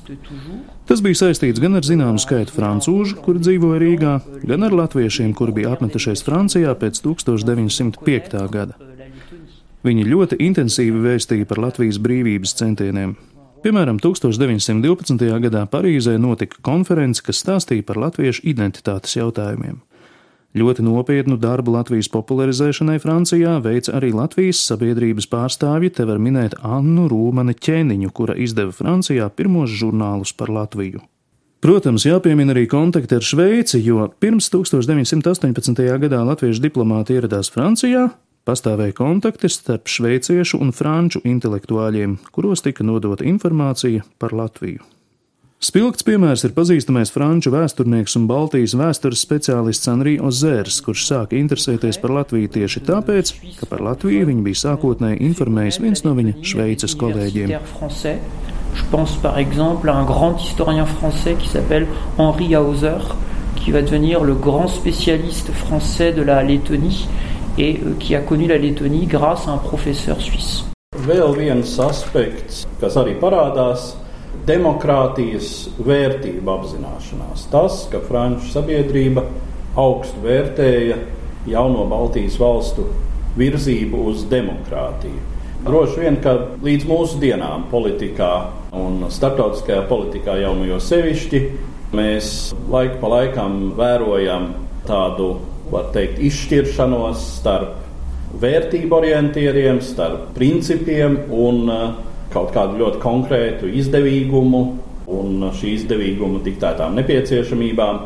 Tas 0.90 1.04
bija 1.06 1.22
saistīts 1.22 1.62
gan 1.62 1.78
ar 1.78 1.86
zināmu 1.86 2.18
skaitu 2.18 2.58
francūžu, 2.58 3.22
kuri 3.22 3.44
dzīvoja 3.46 3.84
Rīgā, 3.84 4.16
gan 4.50 4.66
ar 4.66 4.74
latviešiem, 4.82 5.38
kuri 5.38 5.60
bija 5.62 5.76
apmetušies 5.78 6.26
Francijā 6.26 6.74
pēc 6.74 7.04
1905. 7.06 8.42
gada. 8.50 8.93
Viņi 9.84 10.06
ļoti 10.08 10.40
intensīvi 10.40 11.02
vēstīja 11.04 11.48
par 11.50 11.60
Latvijas 11.60 12.00
brīvības 12.00 12.56
centieniem. 12.56 13.18
Piemēram, 13.64 13.98
1912. 14.04 15.24
gadā 15.44 15.64
Parīzē 15.72 16.18
notika 16.20 16.60
konference, 16.64 17.24
kas 17.24 17.40
stāstīja 17.44 17.84
par 17.88 18.00
latviešu 18.00 18.44
identitātes 18.52 19.16
jautājumiem. 19.16 19.78
Ļoti 20.54 20.84
nopietnu 20.86 21.36
darbu 21.42 21.72
Latvijas 21.74 22.12
popularizēšanai 22.14 23.00
Francijā 23.02 23.56
veica 23.64 23.96
arī 23.98 24.12
Latvijas 24.14 24.60
sabiedrības 24.68 25.26
pārstāvji, 25.32 25.94
te 25.98 26.06
var 26.06 26.20
minēt 26.22 26.60
Annu 26.62 27.08
Rūmani 27.10 27.56
ķēniņu, 27.58 28.12
kura 28.14 28.36
izdeva 28.38 28.76
Francijā 28.76 29.32
pirmos 29.34 29.74
žurnālus 29.74 30.36
par 30.38 30.52
Latviju. 30.54 31.02
Protams, 31.64 32.04
jāpiemina 32.04 32.52
arī 32.52 32.68
kontakti 32.68 33.16
ar 33.16 33.24
Šveici, 33.24 33.80
jo 33.82 34.06
pirms 34.20 34.52
1918. 34.52 35.84
gadā 36.04 36.20
latviešu 36.28 36.62
diplomāti 36.68 37.16
ieradās 37.16 37.48
Francijā, 37.50 38.10
Pastāvēja 38.44 38.92
kontakti 38.98 39.48
starp 39.48 39.88
šveiciešu 39.88 40.58
un 40.60 40.74
franču 40.76 41.22
intelektuāļiem, 41.24 42.18
kuros 42.36 42.60
tika 42.66 42.84
nodota 42.84 43.24
informācija 43.24 44.04
par 44.20 44.36
Latviju. 44.36 44.84
Spilgts 45.64 46.04
piemērs 46.04 46.44
ir 46.44 46.52
pazīstamais 46.52 47.14
franču 47.16 47.54
vēsturnieks 47.54 48.18
un 48.20 48.26
Baltijas 48.28 48.74
vēstures 48.76 49.24
speciālists 49.24 49.88
Anri 49.88 50.18
Ozērs, 50.20 50.82
kurš 50.84 51.06
sāka 51.08 51.40
interesēties 51.40 52.02
par 52.04 52.12
Latviju 52.18 52.52
tieši 52.58 52.84
tāpēc, 52.84 53.32
ka 53.62 53.72
par 53.72 53.86
Latviju 53.88 54.28
viņu 54.28 54.44
bija 54.44 54.60
sākotnēji 54.66 55.24
informējis 55.30 55.80
viens 55.86 56.04
no 56.04 56.12
viņa 56.20 56.36
šveices 56.44 57.00
kolēģiem. 57.00 57.56
Je 58.74 58.84
pense 58.92 59.16
par 59.24 59.40
exemple 59.40 59.88
à 59.88 59.96
un 60.02 60.06
grand 60.10 60.36
historien 60.36 60.86
français 61.00 61.38
qui 61.40 61.48
s'appelle 61.48 61.88
Henri 62.18 62.56
Hauser, 62.58 63.00
qui 63.56 63.72
va 63.72 63.82
devenir 63.82 64.26
le 64.26 64.36
grand 64.36 64.68
spécialiste 64.68 65.54
français 65.54 66.12
de 66.12 66.24
la 66.24 66.44
Lettonie 66.44 67.08
et 67.58 67.80
euh, 67.84 67.94
qui 68.00 68.16
a 68.16 68.22
connu 68.22 68.48
la 68.48 68.58
Lettonie 68.58 69.06
grâce 69.06 69.48
à 69.48 69.52
un 69.52 69.58
professeur 69.58 70.20
suisse. 70.22 70.64
Vēl 70.94 71.34
viens 71.36 71.80
aspekts, 71.84 72.64
kas 72.80 72.96
arī 73.02 73.16
parādās, 73.20 73.96
demokrātijas 74.48 75.70
vērtība 75.82 76.58
apzināšanās. 76.60 77.48
Tas, 77.52 77.84
ka 77.92 78.02
franču 78.06 78.52
sabiedrība 78.54 79.26
augstu 79.80 80.22
vērtēja 80.24 81.00
jauno 81.50 81.86
Baltijas 81.90 82.38
valstu 82.40 82.88
virzību 83.38 84.04
uz 84.12 84.26
demokrātiju. 84.30 85.22
Droši 85.64 86.02
vien, 86.02 86.18
ka 86.24 86.36
līdz 86.64 86.86
mūsu 86.90 87.22
dienām 87.22 87.70
politikā 87.72 88.32
un 88.76 89.06
starptautiskajā 89.12 89.86
politikā 89.88 90.36
jau 90.42 90.52
no 90.60 90.80
sevišķi 90.84 91.42
mēs 91.96 92.28
laiku 92.72 93.00
pa 93.00 93.12
laikam 93.16 93.58
vērojam 93.78 94.50
tādu 94.88 95.30
var 95.74 95.90
teikt, 95.96 96.22
izšķiršanos 96.24 97.24
starp 97.40 97.80
vērtību 98.42 98.98
orientieriem, 98.98 99.82
starp 99.84 100.32
principiem 100.38 101.20
un 101.34 101.70
uh, 101.70 101.86
kaut 102.34 102.54
kādu 102.56 102.80
ļoti 102.82 103.02
konkrētu 103.04 103.70
izdevīgumu 103.82 104.64
un 105.14 105.50
šī 105.54 105.76
izdevīguma 105.78 106.42
diktētām 106.46 106.96
nepieciešamībām. 106.98 108.02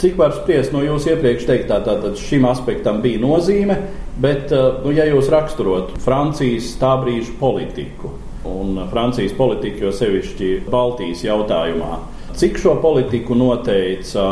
Cik 0.00 0.16
var 0.16 0.32
spriest 0.34 0.72
no 0.72 0.80
jūsu 0.82 1.12
iepriekš 1.12 1.44
teiktā, 1.50 1.82
tātad 1.84 2.16
šim 2.18 2.46
aspektam 2.48 3.02
bija 3.04 3.20
nozīme, 3.22 3.76
bet, 4.22 4.50
uh, 4.50 4.80
nu, 4.82 4.94
ja 4.96 5.06
jūs 5.10 5.30
raksturotu 5.32 6.00
Francijas 6.02 6.72
tā 6.80 6.96
brīža 7.04 7.36
politiku 7.40 8.16
un 8.48 8.80
Francijas 8.90 9.36
politiku, 9.38 9.86
jo 9.86 9.92
sevišķi 9.94 10.48
Baltijas 10.70 11.22
jautājumā, 11.22 12.00
cik 12.38 12.58
šo 12.58 12.74
politiku 12.82 13.36
noteica 13.38 14.26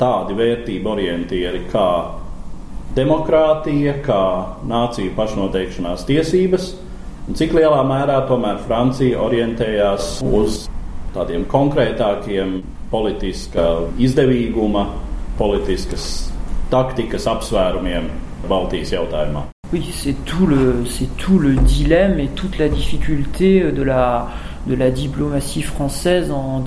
tādi 0.00 0.36
vērtību 0.38 0.90
orientieri 0.94 1.64
kā 1.70 1.88
demokrātija, 2.96 3.98
kā 4.04 4.22
nāciju 4.66 5.12
pašnoteikšanās 5.18 6.06
tiesības, 6.08 6.72
un 7.28 7.38
cik 7.38 7.54
lielā 7.54 7.82
mērā 7.86 8.22
tomēr 8.30 8.58
Francija 8.64 9.20
orientējās 9.22 10.16
uz 10.26 10.64
tādiem 11.14 11.44
konkrētākiem 11.50 12.60
politiska 12.90 13.66
izdevīguma, 14.02 14.88
politiskas 15.38 16.30
taktikas 16.70 17.26
apsvērumiem 17.30 18.10
Baltijas 18.50 18.94
jautājumā. 18.96 19.46
Oui, 19.72 19.84
c'est 19.94 20.16
tout, 20.24 20.46
le, 20.46 20.84
tout 21.16 21.38
le 21.38 21.54
dilemme 21.54 22.18
et 22.18 22.34
toute 22.34 22.58
la 22.58 22.68
difficulté 22.68 23.70
de 23.70 23.82
la, 23.82 24.28
de 24.66 24.74
la 24.74 24.90
diplomatie 24.90 25.62
française 25.62 26.30
en 26.30 26.62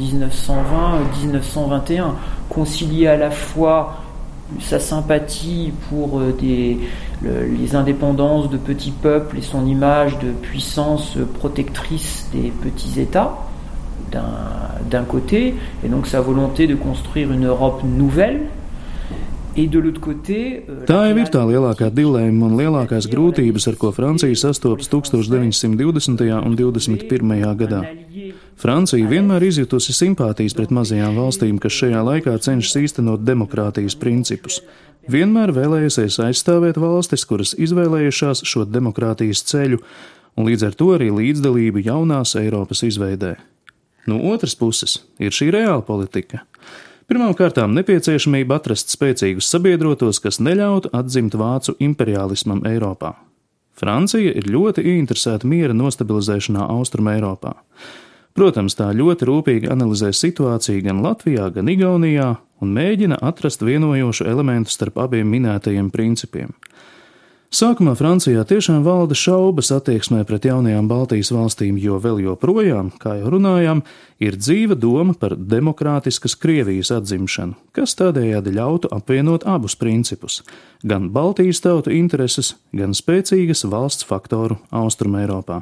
1920-1921, 1.24 2.14
concilier 2.50 3.08
à 3.08 3.18
la 3.18 3.32
fois 3.32 4.04
sa 4.60 4.80
sympathie 4.80 5.72
pour 5.90 6.20
euh, 6.20 6.36
les 6.42 7.76
indépendances 7.76 8.50
de 8.50 8.58
petits 8.58 8.92
peuples 8.92 9.38
et 9.38 9.42
son 9.42 9.66
image 9.66 10.20
de 10.20 10.32
puissance 10.32 11.18
protectrice 11.40 12.30
des 12.34 12.52
petits 12.52 13.00
États, 13.00 13.38
d'un 14.12 15.04
côté, 15.04 15.56
et 15.84 15.88
donc 15.88 16.06
sa 16.06 16.22
volonté 16.22 16.68
de 16.68 16.76
construire 16.76 17.32
une 17.32 17.48
Europe 17.48 17.82
nouvelle, 17.84 18.42
tā 20.90 21.00
jau 21.12 21.18
ir 21.22 21.28
tā 21.30 21.44
lielākā 21.46 21.92
dilēma 21.94 22.48
un 22.48 22.56
lielākās 22.58 23.06
grūtības, 23.12 23.68
ar 23.70 23.76
ko 23.78 23.92
Francija 23.94 24.34
sastopas 24.40 24.90
1920. 24.90 26.24
un 26.42 26.56
21. 26.58 27.44
gadā. 27.60 27.82
Francija 28.58 29.10
vienmēr 29.12 29.46
izjutusi 29.46 29.94
simpātijas 29.94 30.56
pret 30.58 30.74
mazajām 30.74 31.20
valstīm, 31.22 31.60
kas 31.62 31.78
šajā 31.84 32.02
laikā 32.08 32.34
cenšas 32.42 32.80
īstenot 32.82 33.22
demokrātijas 33.28 33.94
principus. 34.02 34.58
Vienmēr 35.06 35.54
vēlējusies 35.54 36.18
aizstāvēt 36.24 36.80
valstis, 36.82 37.26
kuras 37.30 37.54
izvēlējušās 37.54 38.42
šo 38.50 38.66
demokrātijas 38.66 39.44
ceļu, 39.52 39.84
un 40.34 40.50
līdz 40.50 40.70
ar 40.72 40.80
to 40.80 40.90
arī 40.96 41.12
līdzdalību 41.14 41.86
jaunās 41.86 42.34
Eiropas 42.42 42.82
izveidē. 42.88 43.36
No 44.10 44.18
otras 44.34 44.58
puses 44.58 44.98
ir 45.22 45.30
šī 45.36 45.52
reāla 45.54 45.86
politika. 45.86 46.42
Pirmkārt, 47.10 47.60
nepieciešamība 47.60 48.62
atrast 48.62 48.94
spēcīgus 48.94 49.50
sabiedrotos, 49.52 50.22
kas 50.24 50.40
neļautu 50.40 50.94
atzimt 50.96 51.36
vācu 51.36 51.76
imperialismam 51.84 52.64
Eiropā. 52.68 53.16
Francija 53.74 54.32
ir 54.32 54.48
ļoti 54.54 54.86
ieinteresēta 54.86 55.50
miera 55.50 55.74
nostabilizēšanā 55.76 56.70
Austrum 56.72 57.10
Eiropā. 57.12 57.56
Protams, 58.34 58.78
tā 58.78 58.88
ļoti 58.96 59.28
rūpīgi 59.30 59.70
analizē 59.70 60.10
situāciju 60.16 60.86
gan 60.86 61.04
Latvijā, 61.06 61.50
gan 61.54 61.70
Igaunijā 61.70 62.30
un 62.64 62.72
mēģina 62.74 63.20
atrast 63.22 63.62
vienojošu 63.66 64.26
elementu 64.30 64.74
starp 64.74 64.98
abiem 65.04 65.30
minētajiem 65.30 65.92
principiem. 65.94 66.56
Sākumā 67.54 67.92
Francijā 67.94 68.42
tiešām 68.50 68.80
valda 68.82 69.14
šaubas 69.14 69.68
attieksmē 69.76 70.24
pret 70.26 70.48
jaunajām 70.50 70.88
Baltijas 70.90 71.30
valstīm, 71.30 71.76
jo 71.78 72.00
vēl 72.02 72.24
joprojām, 72.24 72.88
kā 72.98 73.20
jau 73.20 73.30
runājām, 73.36 73.84
ir 74.18 74.40
dzīva 74.40 74.74
doma 74.74 75.14
par 75.14 75.36
demokrātiskas 75.38 76.34
Krievijas 76.34 76.90
atzimšanu, 76.96 77.54
kas 77.78 77.94
tādējādi 78.00 78.56
ļautu 78.56 78.90
apvienot 78.98 79.46
abus 79.46 79.78
principus- 79.78 80.42
gan 80.90 81.12
Baltijas 81.14 81.62
tautu 81.62 81.94
intereses, 81.94 82.56
gan 82.74 82.98
spēcīgas 82.98 83.70
valsts 83.70 84.04
faktoru 84.04 84.58
Austrumēropā. 84.72 85.62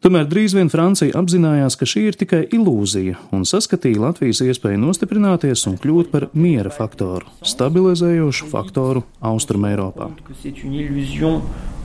Tomēr 0.00 0.24
drīz 0.24 0.54
vien 0.56 0.70
Francija 0.72 1.12
apzinājās, 1.20 1.74
ka 1.76 1.84
šī 1.84 2.06
ir 2.08 2.16
tikai 2.16 2.38
ilūzija 2.56 3.18
un 3.36 3.42
saskatīja 3.44 4.00
Latvijas 4.00 4.38
iespēju 4.46 4.78
nostiprināties 4.80 5.66
un 5.68 5.74
kļūt 5.76 6.08
par 6.08 6.24
miera 6.32 6.72
faktoru, 6.72 7.28
stabilizējošu 7.44 8.48
faktoru 8.48 9.02
Austrumēropā. 9.20 10.08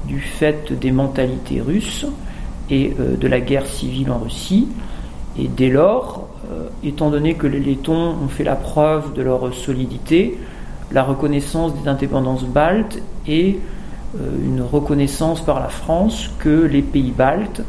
Du 0.08 0.20
fait 0.22 0.72
des 0.80 0.92
mentalités 0.92 1.60
russes 1.62 2.06
et 2.70 2.94
euh, 3.00 3.18
de 3.18 3.28
la 3.28 3.40
guerre 3.42 3.66
civile 3.66 4.12
en 4.12 4.20
Russie. 4.20 4.68
Et 5.38 5.48
dès 5.48 5.70
lors, 5.70 6.30
euh, 6.52 6.68
étant 6.84 7.10
donné 7.10 7.34
que 7.34 7.48
les 7.48 7.60
Lettons 7.60 8.16
ont 8.24 8.28
fait 8.30 8.44
la 8.44 8.56
preuve 8.56 9.14
de 9.14 9.24
leur 9.24 9.52
solidité, 9.54 10.38
la 10.92 11.02
reconnaissance 11.02 11.74
des 11.82 11.90
indépendances 11.90 12.46
baltes 12.46 13.02
et 13.28 13.58
euh, 14.16 14.30
une 14.46 14.62
reconnaissance 14.62 15.44
par 15.44 15.60
la 15.60 15.70
France 15.70 16.30
que 16.38 16.66
les 16.66 16.84
pays 16.84 17.12
baltes 17.12 17.64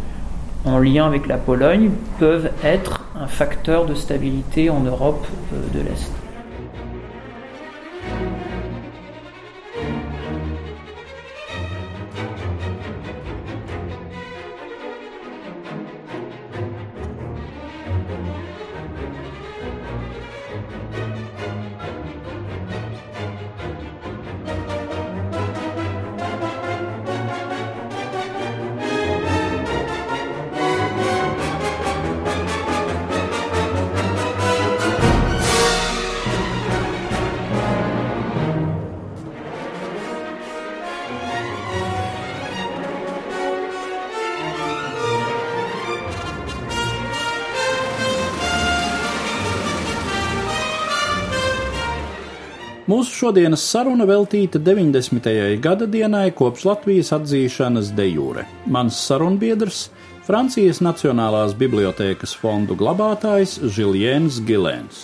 en 0.67 0.79
lien 0.79 1.07
avec 1.07 1.27
la 1.27 1.39
Pologne 1.39 1.91
peuvent 2.19 2.51
être 2.63 3.05
un 3.19 3.29
facteur 3.29 3.87
de 3.87 3.95
stabilité 3.95 4.69
en 4.69 4.81
Europe 4.81 5.27
euh, 5.55 5.79
de 5.79 5.89
l'Est. 5.89 6.13
Mūsu 52.97 53.13
šodienas 53.13 53.61
saruna 53.69 54.07
veltīta 54.09 54.57
90. 54.65 55.27
gada 55.61 55.85
dienai 55.85 56.31
kopš 56.33 56.63
Latvijas 56.65 57.11
atzīšanas 57.13 57.91
de 57.99 58.07
jure. 58.09 58.45
Mans 58.73 58.97
sarunbiedrs- 59.11 59.81
Francijas 60.29 60.81
Nacionālās 60.81 61.53
bibliotēkas 61.61 62.33
fondu 62.41 62.73
glabātājs 62.81 63.59
Žiljēns 63.77 64.41
Gilēns. 64.49 65.03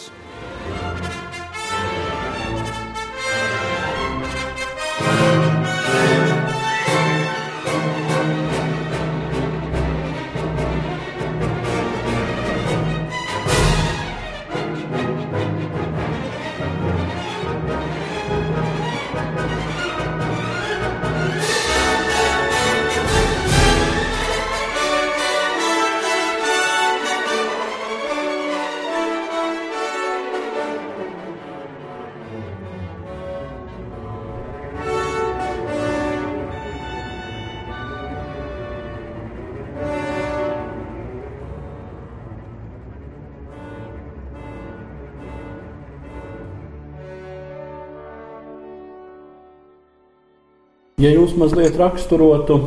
Ja 51.03 51.11
jūs 51.11 51.33
mazliet 51.35 51.75
raksturotu 51.81 52.61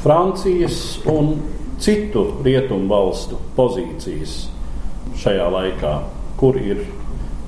Francijas 0.00 0.78
un 1.12 1.34
citu 1.76 2.22
rietumu 2.40 2.88
valstu 2.88 3.36
pozīcijas 3.52 4.46
šajā 5.20 5.50
laikā, 5.52 5.90
kur 6.40 6.56
ir 6.56 6.80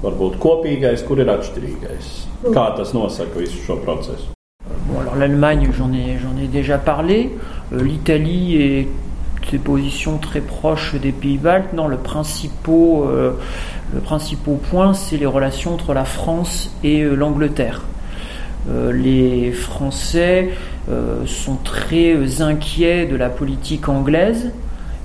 varbūt 0.02 0.36
kopīgais, 0.42 1.00
kur 1.08 1.22
ir 1.24 1.32
atšķirīgais, 1.32 2.10
kā 2.44 2.66
tas 2.76 2.92
nosaka 2.92 3.40
visu 3.40 3.62
šo 3.64 3.78
procesu? 3.86 4.34
L'Allemagne, 5.16 5.70
j'en 5.72 5.94
ai, 5.94 6.18
ai 6.42 6.48
déjà 6.52 6.76
parlé. 6.76 7.32
Euh, 7.72 7.82
L'Italie 7.82 8.56
est 8.56 8.88
ses 9.50 9.58
positions 9.58 10.18
très 10.18 10.42
proches 10.42 10.94
des 10.96 11.12
pays 11.12 11.38
baltes. 11.38 11.72
Non, 11.72 11.88
le 11.88 11.96
principal, 11.96 12.74
euh, 12.74 13.32
le 13.94 14.00
principal 14.00 14.56
point, 14.70 14.92
c'est 14.92 15.16
les 15.16 15.24
relations 15.24 15.72
entre 15.72 15.94
la 15.94 16.04
France 16.04 16.70
et 16.84 17.00
euh, 17.00 17.14
l'Angleterre. 17.14 17.80
Euh, 18.68 18.92
les 18.92 19.52
Français 19.52 20.50
euh, 20.88 21.24
sont 21.26 21.56
très 21.56 22.42
inquiets 22.42 23.06
de 23.06 23.16
la 23.16 23.28
politique 23.28 23.88
anglaise 23.88 24.50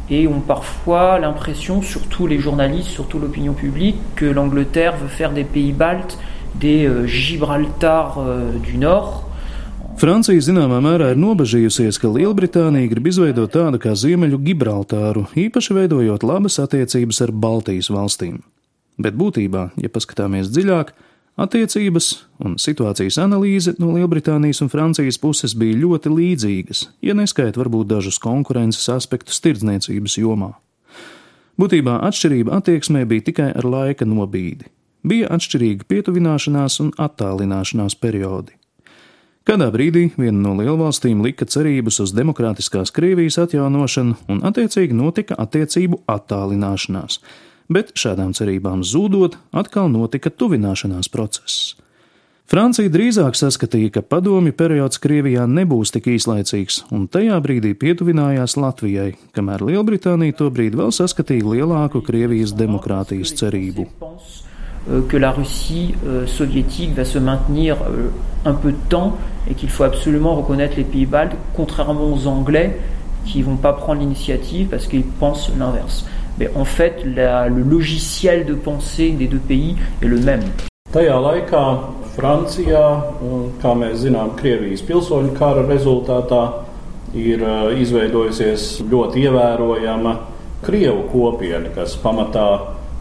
et 0.09 0.27
ont 0.27 0.41
parfois 0.41 1.19
l'impression, 1.19 1.81
surtout 1.81 2.27
les 2.27 2.39
journalistes, 2.39 2.89
surtout 2.89 3.19
l'opinion 3.19 3.53
publique, 3.53 3.97
que 4.15 4.25
l'Angleterre 4.25 4.97
veut 4.97 5.07
faire 5.07 5.31
des 5.31 5.43
pays 5.43 5.73
baltes 5.73 6.17
des 6.55 6.85
euh, 6.85 7.05
Gibraltar 7.05 8.19
du 8.63 8.77
Nord. 8.77 9.27
Francija 10.01 10.41
zināmā 10.41 10.79
mērā 10.81 11.11
ir 11.13 11.19
nobežījusies, 11.19 11.99
ka 12.01 12.09
Lielbritānija 12.09 12.89
grib 12.89 13.11
izveidot 13.11 13.51
tādu 13.53 13.77
kā 13.77 13.91
Ziemeļu 13.93 14.39
Gibraltāru, 14.41 15.27
īpaši 15.37 15.75
veidojot 15.77 16.23
labas 16.25 16.57
attiecības 16.63 17.19
ar 17.21 17.33
Baltijas 17.35 17.91
valstīm. 17.93 18.39
Bet 18.97 19.13
būtībā, 19.19 19.67
ja 19.77 19.91
paskatāmies 19.93 20.49
dziļāk, 20.49 20.93
Attiecības 21.39 22.09
un 22.43 22.57
situācijas 22.59 23.15
analīze 23.23 23.71
no 23.79 23.93
Lielbritānijas 23.95 24.59
un 24.65 24.69
Francijas 24.69 25.17
puses 25.21 25.55
bija 25.55 25.79
ļoti 25.79 26.11
līdzīgas, 26.11 26.83
ja 27.01 27.15
neskait 27.15 27.55
varbūt 27.57 27.87
dažus 27.93 28.19
konkurences 28.19 28.89
aspektus 28.91 29.39
tirdzniecības 29.43 30.17
jomā. 30.19 30.51
Būtībā 31.61 32.01
atšķirība 32.07 32.57
attieksmē 32.59 33.05
bija 33.07 33.27
tikai 33.29 33.49
ar 33.55 33.67
laika 33.67 34.05
nobīdi. 34.07 34.67
Bija 35.07 35.31
atšķirīga 35.33 35.87
pietuvināšanās 35.89 36.79
un 36.83 36.91
attālināšanās 36.99 37.95
periodi. 38.01 38.57
Kādā 39.47 39.71
brīdī 39.73 40.11
viena 40.21 40.37
no 40.37 40.51
lielvalstīm 40.59 41.23
lika 41.25 41.47
cerības 41.49 41.97
uz 42.03 42.11
demokrātiskās 42.13 42.91
Krievijas 42.93 43.39
atjaunošanu, 43.41 44.19
un 44.29 44.43
attiecīgi 44.45 44.93
notika 44.93 45.37
attiecību 45.41 46.03
attālināšanās, 46.11 47.17
bet 47.71 47.95
šādām 47.97 48.35
cerībām 48.37 48.83
zūdot, 48.83 49.37
atkal 49.55 49.89
notika 49.91 50.29
tuvināšanās 50.29 51.09
process. 51.11 51.77
Francija 52.51 52.91
drīzāk 52.91 53.37
saskatīja, 53.39 53.93
ka 53.95 54.01
padomju 54.03 54.51
periods 54.59 54.99
Krievijā 54.99 55.45
nebūs 55.47 55.93
tik 55.95 56.09
īslaicīgs, 56.11 56.81
un 56.91 57.05
tajā 57.07 57.37
brīdī 57.39 57.71
pietuvinājās 57.79 58.57
Latvijai, 58.59 59.13
kamēr 59.31 59.63
Lielbritānija 59.69 60.35
tobrīd 60.41 60.75
vēl 60.75 60.91
saskatīja 60.91 61.47
lielāku 61.47 62.03
Krievijas 62.03 62.51
demokrātijas 62.59 63.31
cerību. 63.39 63.87
que 65.07 65.17
la 65.17 65.31
Russie 65.31 65.93
euh, 66.05 66.25
soviétique 66.25 66.95
va 66.95 67.05
se 67.05 67.19
maintenir 67.19 67.77
euh, 67.83 68.09
un 68.45 68.53
peu 68.53 68.71
de 68.71 68.89
temps 68.89 69.15
et 69.47 69.53
qu'il 69.53 69.69
faut 69.69 69.83
absolument 69.83 70.35
reconnaître 70.35 70.75
les 70.75 70.83
pays 70.83 71.05
baltes, 71.05 71.35
contrairement 71.55 72.11
aux 72.11 72.27
Anglais 72.27 72.79
qui 73.25 73.43
vont 73.43 73.57
pas 73.57 73.73
prendre 73.73 74.01
l'initiative 74.01 74.67
parce 74.67 74.87
qu'ils 74.87 75.03
pensent 75.03 75.51
l'inverse. 75.57 76.05
Mais 76.41 76.49
en 76.55 76.65
fait 76.65 77.03
la, 77.05 77.47
le 77.47 77.61
logiciel 77.61 78.45
de 78.45 78.53
pensée 78.53 79.11
des 79.11 79.27
deux 79.27 79.37
pays 79.37 79.75
est 80.01 80.07
le 80.07 80.17
même. 80.17 80.43
Tajā 80.91 81.15
laikā 81.23 81.59
Francijā, 82.17 82.83
kā 83.61 83.71
mēs 83.79 84.01
zinām, 84.03 84.33
Krievijas 84.35 84.81
pilsoņu 84.83 85.31
kara 85.37 85.61
rezultātā 85.63 86.41
ir 87.15 87.45
uh, 87.45 87.69
izveidojusies 87.79 88.81
ļoti 88.91 89.23
ievērojama 89.23 90.17
Krievu 90.65 91.05
kopiena, 91.13 91.71
kas 91.77 91.95
pamatā 92.01 92.47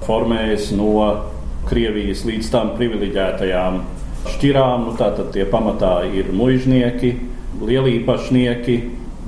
formējas 0.05 0.71
no 0.79 0.93
Krievijas 1.67 2.23
līdz 2.29 2.53
tam 2.53 2.71
privileģētajām 2.79 3.83
šķirām. 4.37 4.87
Nu, 4.87 4.95
tātad 5.01 5.33
tie 5.35 5.49
pamatā 5.51 5.97
ir 6.15 6.31
muiznieki, 6.31 7.17
lielīpašnieki, 7.59 8.79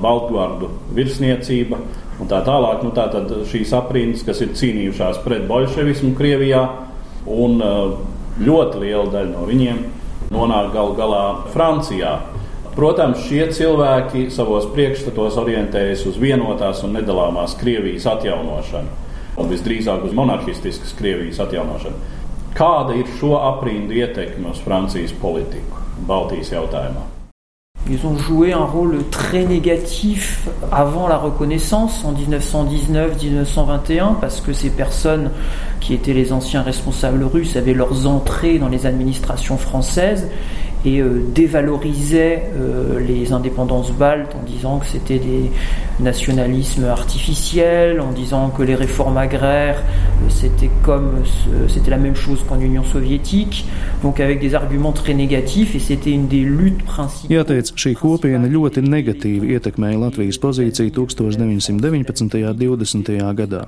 Baltgārdu 0.02 0.70
virsniecība 0.94 1.82
un 2.22 2.30
tā 2.30 2.42
tālāk. 2.46 2.84
Nu, 2.86 2.92
tātad 2.94 3.30
šīs 3.50 3.74
aprindas, 3.76 4.24
kas 4.26 4.42
ir 4.44 4.54
cīnījušās 4.58 5.22
pret 5.26 5.48
bolševismu 5.50 6.14
Krievijā, 6.18 6.62
un 7.26 7.58
ļoti 8.42 8.82
liela 8.82 9.08
daļa 9.12 9.32
no 9.34 9.48
viņiem 9.48 9.82
nonāk 10.32 10.72
gal 10.74 10.94
galā 10.98 11.24
Francijā. 11.52 12.16
Protams, 12.72 13.26
šie 13.28 13.50
cilvēki 13.52 14.30
savos 14.32 14.64
priekšstatos 14.72 15.36
orientējas 15.42 16.06
uz 16.08 16.16
vienotās 16.16 16.80
un 16.86 16.96
nedalāmās 16.96 17.58
Krievijas 17.60 18.08
atjaunošanu, 18.14 18.96
un 19.36 19.52
visdrīzāk 19.52 20.06
uz 20.08 20.16
monarhistiskas 20.16 20.96
Krievijas 20.96 21.42
atjaunošanu. 21.44 22.20
Kāda 22.56 22.96
ir 22.96 23.12
šo 23.20 23.36
aprindu 23.40 23.96
ietekme 24.00 24.52
uz 24.52 24.64
Francijas 24.64 25.12
politiku 25.20 25.84
Baltijas 26.08 26.52
jautājumā? 26.56 27.11
Ils 27.90 28.06
ont 28.06 28.16
joué 28.16 28.52
un 28.52 28.64
rôle 28.64 28.98
très 29.10 29.44
négatif 29.44 30.48
avant 30.70 31.08
la 31.08 31.16
reconnaissance 31.16 32.04
en 32.04 32.12
1919-1921 32.12 34.20
parce 34.20 34.40
que 34.40 34.52
ces 34.52 34.70
personnes 34.70 35.32
qui 35.80 35.92
étaient 35.92 36.12
les 36.12 36.32
anciens 36.32 36.62
responsables 36.62 37.24
russes 37.24 37.56
avaient 37.56 37.74
leurs 37.74 38.06
entrées 38.06 38.60
dans 38.60 38.68
les 38.68 38.86
administrations 38.86 39.58
françaises 39.58 40.28
et 40.84 41.00
euh, 41.00 41.22
dévalorisait 41.34 42.42
euh, 42.56 43.00
les 43.00 43.32
indépendances 43.32 43.92
baltes 43.92 44.34
en 44.34 44.42
disant 44.44 44.78
que 44.78 44.86
c'était 44.86 45.18
des 45.18 45.50
nationalismes 46.00 46.84
artificiels, 46.84 48.00
en 48.00 48.12
disant 48.12 48.50
que 48.50 48.62
les 48.62 48.74
réformes 48.74 49.16
agraires 49.16 49.82
euh, 49.82 50.28
c'était 50.28 50.70
comme 50.82 51.22
c'était 51.68 51.90
la 51.90 51.98
même 51.98 52.16
chose 52.16 52.44
qu'en 52.48 52.60
Union 52.60 52.84
soviétique, 52.84 53.66
donc 54.02 54.20
avec 54.20 54.40
des 54.40 54.54
arguments 54.54 54.92
très 54.92 55.14
négatifs 55.14 55.74
et 55.74 55.78
c'était 55.78 56.10
une 56.10 56.26
des 56.28 56.40
luttes 56.40 56.82
principales. 56.84 57.30
Jāteic, 57.32 57.70
šī 57.78 57.94
kopiena 57.96 58.48
ļoti 58.50 58.82
negatīvi 58.84 59.54
ietekmēja 59.56 60.00
Latvijas 60.02 60.40
pozīciju 60.42 60.90
1919. 60.92 62.02
un 62.22 62.54
20. 62.54 63.34
gadā. 63.34 63.66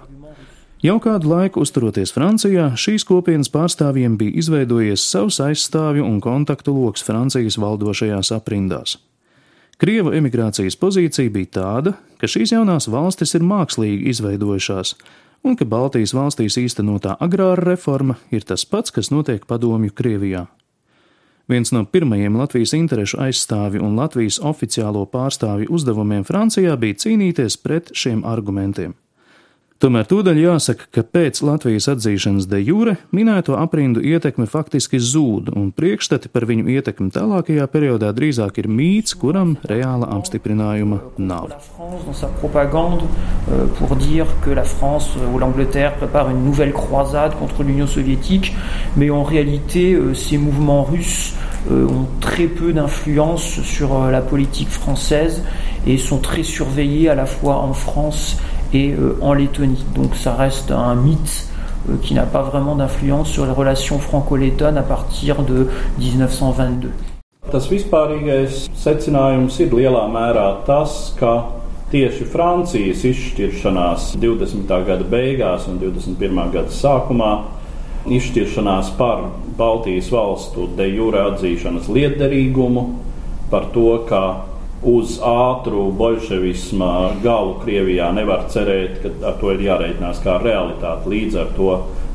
Jau 0.85 0.99
kādu 1.01 1.31
laiku 1.31 1.63
uzturoties 1.65 2.11
Francijā, 2.13 2.67
šīs 2.77 3.07
kopienas 3.09 3.49
pārstāvjiem 3.49 4.19
bija 4.21 4.37
izveidojies 4.43 5.01
savs 5.01 5.39
aizstāvju 5.41 6.05
un 6.05 6.19
kontaktu 6.21 6.75
lokus 6.77 7.07
Francijas 7.07 7.57
valdošajās 7.57 8.29
aprindās. 8.37 8.99
Krievu 9.81 10.13
emigrācijas 10.13 10.77
pozīcija 10.77 11.33
bija 11.33 11.49
tāda, 11.57 11.95
ka 12.21 12.29
šīs 12.29 12.53
jaunās 12.53 12.91
valstis 12.93 13.33
ir 13.33 13.47
mākslīgi 13.49 14.13
izveidojušās, 14.13 14.91
un 15.49 15.57
ka 15.57 15.65
Baltijas 15.65 16.13
valstīs 16.13 16.59
īstenotā 16.61 17.15
agrāra 17.17 17.65
reforma 17.71 18.19
ir 18.29 18.45
tas 18.45 18.67
pats, 18.69 18.93
kas 18.93 19.09
notiek 19.09 19.47
padomju 19.49 19.95
Krievijā. 19.97 20.43
Viens 21.49 21.73
no 21.73 21.87
pirmajiem 21.89 22.37
Latvijas 22.37 22.77
interešu 22.77 23.23
aizstāvju 23.25 23.81
un 23.81 23.97
Latvijas 23.97 24.37
oficiālo 24.37 25.07
pārstāvju 25.09 25.73
uzdevumiem 25.73 26.29
Francijā 26.29 26.77
bija 26.77 27.01
cīnīties 27.07 27.57
pret 27.65 27.89
šiem 27.97 28.21
argumentiem. 28.29 28.93
Tomēr 29.83 30.07
tūdaļ 30.07 30.39
jāsaka, 30.39 30.87
ka 30.95 31.03
pēc 31.03 31.41
Latvijas 31.43 31.89
atzīšanas 31.91 32.47
de 32.47 32.61
jure 32.63 32.93
minēto 33.11 33.57
aprindu 33.59 33.99
ietekme 34.07 34.47
faktiski 34.47 35.01
zūd, 35.03 35.51
un 35.51 35.73
priekšstati 35.75 36.31
par 36.31 36.47
viņu 36.47 36.71
ietekmi 36.77 37.11
tālākajā 37.11 37.67
periodā 37.73 38.13
drīzāk 38.15 38.63
ir 38.63 38.69
mīts, 38.71 39.17
kuram 39.19 39.57
reāla 39.67 40.07
apstiprinājuma 40.15 41.01
nav. 41.19 41.51
Euh, 43.51 43.67
pour 43.79 43.97
dire 43.97 44.27
que 44.45 44.51
la 44.51 44.63
France 44.63 45.11
ou 45.35 45.39
l'Angleterre 45.39 45.97
prépare 45.97 46.31
une 46.31 46.45
nouvelle 46.45 46.73
croisade 46.73 47.35
contre 47.37 47.65
l'Union 47.65 47.89
soviétique, 47.89 48.55
mais 48.97 49.11
en 49.11 49.25
réalité, 49.25 49.95
euh, 49.95 50.15
ces 50.15 50.39
mouvements 50.39 50.85
russes 50.85 51.35
euh, 51.71 51.87
ont 51.89 52.07
très 52.21 52.47
peu 52.47 52.73
d'influence 52.73 53.61
sur 53.63 54.11
la 54.11 54.23
politique 54.23 54.71
française 54.71 55.43
et 55.87 55.99
sont 55.99 56.19
très 56.19 56.43
surveillés 56.45 57.11
à 57.11 57.15
la 57.15 57.27
fois 57.27 57.57
en 57.57 57.75
France 57.75 58.39
et 58.39 58.54
euh, 58.75 59.17
en 59.21 59.35
Lettonie. 59.35 59.85
Donc 59.95 60.15
ça 60.17 60.35
reste 60.35 60.71
un 60.71 60.95
mythe 60.95 61.49
euh, 61.89 61.97
qui 62.03 62.15
n'a 62.15 62.25
pas 62.25 62.43
vraiment 62.43 62.75
d'influence 62.75 63.29
sur 63.29 63.47
les 63.47 63.53
relations 63.53 63.99
franco-lettonnes 63.99 64.79
à 64.79 64.83
partir 64.83 65.43
de 65.43 65.69
1922. 65.99 66.91
Tas 67.53 67.67
vispārīgais 67.69 68.65
secinājums 68.81 69.59
ir 69.61 69.75
lielā 69.77 70.07
mērā 70.11 70.47
tas, 70.67 71.13
ka 71.19 71.35
tieši 71.93 72.25
Francijas 72.33 73.05
izšķiršanās 73.05 74.15
20. 74.19 74.73
gada 74.89 75.05
beigās 75.05 75.69
un 75.69 75.77
21. 75.83 76.41
gada 76.55 76.73
sākumā 76.73 77.35
izšķiršanās 78.11 78.95
par 78.99 79.29
Baltijas 79.59 80.09
valstu 80.13 80.67
de 80.77 80.89
jure 80.89 81.21
atzīšanas 81.31 81.87
lietderīgumu, 81.93 82.89
par 83.53 83.69
to, 83.77 83.91
ka 84.09 84.25
uz 84.85 85.17
ātru 85.25 85.89
bolševisma 85.97 87.17
galu 87.25 87.57
Krievijā 87.63 88.11
nevar 88.17 88.45
cerēt, 88.53 89.01
ka 89.03 89.13
ar 89.31 89.39
to 89.41 89.55
ir 89.55 89.65
jārēķinās 89.65 90.21
kā 90.25 90.37
realitāte. 90.43 91.09
Līdz 91.11 91.39
ar 91.41 91.53
to 91.57 91.71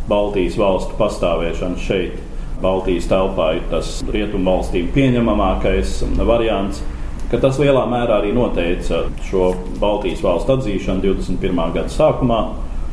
Baltijas 0.09 0.57
valstu 0.59 0.97
pastāvēšana 0.99 1.81
šeit, 1.81 2.19
Baltijas 2.61 3.09
telpā, 3.09 3.53
ir 3.57 3.65
tas 3.71 3.99
rietumu 4.09 4.51
valstīm 4.51 4.89
pieņemamākais 4.95 5.99
variants. 6.27 6.83
Tas 7.29 7.59
lielā 7.61 7.83
mērā 7.89 8.19
arī 8.21 8.31
noteica 8.33 9.03
šo 9.29 9.51
Baltijas 9.81 10.23
valstu 10.25 10.57
atzīšanu 10.57 11.05
21. 11.05 11.75
gada 11.75 11.93
sākumā. 11.93 12.39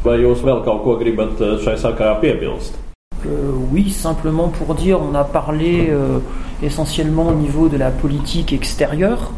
Vai 0.04 0.20
jūs 0.20 0.44
vēl 0.44 0.60
kaut 0.64 0.84
ko 0.84 0.98
gribat 1.00 1.40
šai 1.64 1.78
sakarā 1.82 2.18
piebilst? 2.22 2.76
Euh, 3.24 3.56
oui, 3.72 3.90
simplement 3.90 4.48
pour 4.48 4.74
dire, 4.74 5.00
on 5.00 5.14
a 5.14 5.24
parlé 5.24 5.88
euh, 5.88 6.20
essentiellement 6.62 7.28
au 7.28 7.34
niveau 7.34 7.68
de 7.68 7.76
la 7.76 7.90
politique 7.90 8.52
extérieure. 8.52 9.32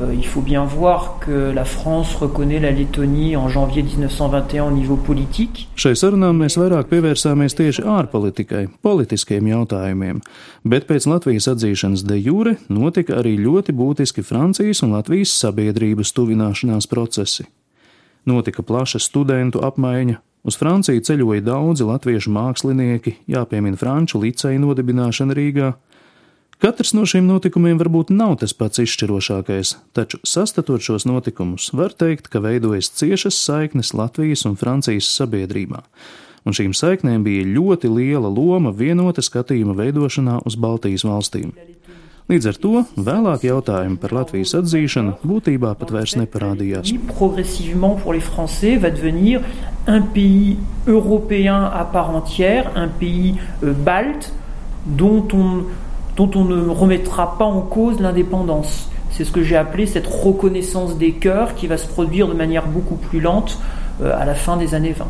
Euh, 0.00 0.14
il 0.14 0.26
faut 0.26 0.40
bien 0.40 0.64
voir 0.64 1.18
que 1.20 1.52
la 1.52 1.64
France 1.64 2.14
reconnaît 2.14 2.60
la 2.60 2.70
Lettonie 2.70 3.36
en 3.36 3.48
janvier 3.48 3.82
1921 3.82 4.64
au 4.64 4.70
niveau 4.70 4.96
politique. 4.96 5.66
Šai 5.76 5.92
sarunām 5.98 6.40
mēs 6.40 6.56
vairāk 6.56 6.88
pievērsāmies 6.88 7.56
tieši 7.58 7.84
ārpolitikai, 7.84 8.68
politiskiem 8.80 9.50
jautājumiem, 9.52 10.22
bet 10.64 10.88
pēc 10.88 11.08
Latvijas 11.10 11.50
atzīšanas 11.52 12.06
de 12.08 12.16
jure 12.22 12.56
notika 12.72 13.18
arī 13.20 13.36
ļoti 13.36 13.76
būtiski 13.76 14.24
Francijas 14.24 14.80
un 14.86 14.96
Latvijas 14.96 15.34
sabiedrības 15.42 16.14
tuvināšanās 16.16 16.88
procesi. 16.88 17.44
Notika 18.24 18.62
plaša 18.62 19.02
studentu 19.02 19.60
apmaiņa, 19.66 20.20
uz 20.48 20.56
Franciju 20.56 21.04
ceļoja 21.04 21.44
daudzi 21.44 21.84
latviešu 21.84 22.32
mākslinieki, 22.32 23.18
jāpiemina 23.28 23.76
Franču 23.76 24.22
liceja 24.22 24.60
nodibināšana 24.62 25.36
Rīgā, 25.36 25.74
Katrs 26.62 26.92
no 26.94 27.02
šiem 27.02 27.24
notikumiem 27.26 27.74
varbūt 27.80 28.12
nav 28.14 28.36
tas 28.38 28.52
pats 28.54 28.78
izšķirošākais, 28.84 29.72
taču 29.98 30.20
sastatot 30.22 30.78
šos 30.78 31.02
notikumus, 31.10 31.72
var 31.74 31.90
teikt, 31.90 32.28
ka 32.30 32.38
veidojas 32.38 32.92
ciešas 33.00 33.34
saiknes 33.34 33.90
Latvijas 33.98 34.46
un 34.46 34.54
Francijas 34.60 35.08
sabiedrībā, 35.10 35.82
un 36.46 36.54
šīm 36.54 36.70
saiknēm 36.78 37.26
bija 37.26 37.48
ļoti 37.50 37.90
liela 37.90 38.30
loma 38.30 38.70
vienota 38.70 39.26
skatījuma 39.26 39.74
veidošanā 39.74 40.38
uz 40.46 40.54
Baltijas 40.54 41.02
valstīm. 41.02 41.50
Līdz 42.30 42.50
ar 42.52 42.62
to 42.62 42.86
vēlāk 42.94 43.50
jautājumi 43.50 43.98
par 43.98 44.14
Latvijas 44.20 44.54
atzīšanu 44.62 45.18
būtībā 45.26 45.74
pat 45.82 45.90
vairs 45.90 46.14
neparādījās. 46.22 46.94
Un 49.90 50.04
pays 50.14 50.56
européen 50.86 51.64
à 51.74 51.82
part 51.90 52.14
entière, 52.14 52.70
un 52.78 52.92
pays 53.00 53.34
euh, 53.34 53.74
balte 53.74 54.30
dont 54.86 55.34
on 55.34 55.64
dont 56.16 56.30
on 56.34 56.44
ne 56.44 56.68
remettra 56.68 57.38
pas 57.38 57.44
en 57.44 57.60
cause 57.60 58.00
l'indépendance. 58.00 58.88
C'est 59.10 59.24
ce 59.24 59.32
que 59.32 59.42
j'ai 59.42 59.56
appelé 59.56 59.86
cette 59.86 60.06
reconnaissance 60.06 60.96
des 60.96 61.12
cœurs 61.12 61.54
qui 61.54 61.66
va 61.66 61.76
se 61.76 61.86
produire 61.86 62.28
de 62.28 62.34
manière 62.34 62.66
beaucoup 62.66 62.96
plus 62.96 63.20
lente 63.20 63.58
euh, 64.00 64.12
à 64.18 64.24
la 64.24 64.34
fin 64.34 64.56
des 64.56 64.74
années 64.74 64.92
20. 64.92 65.06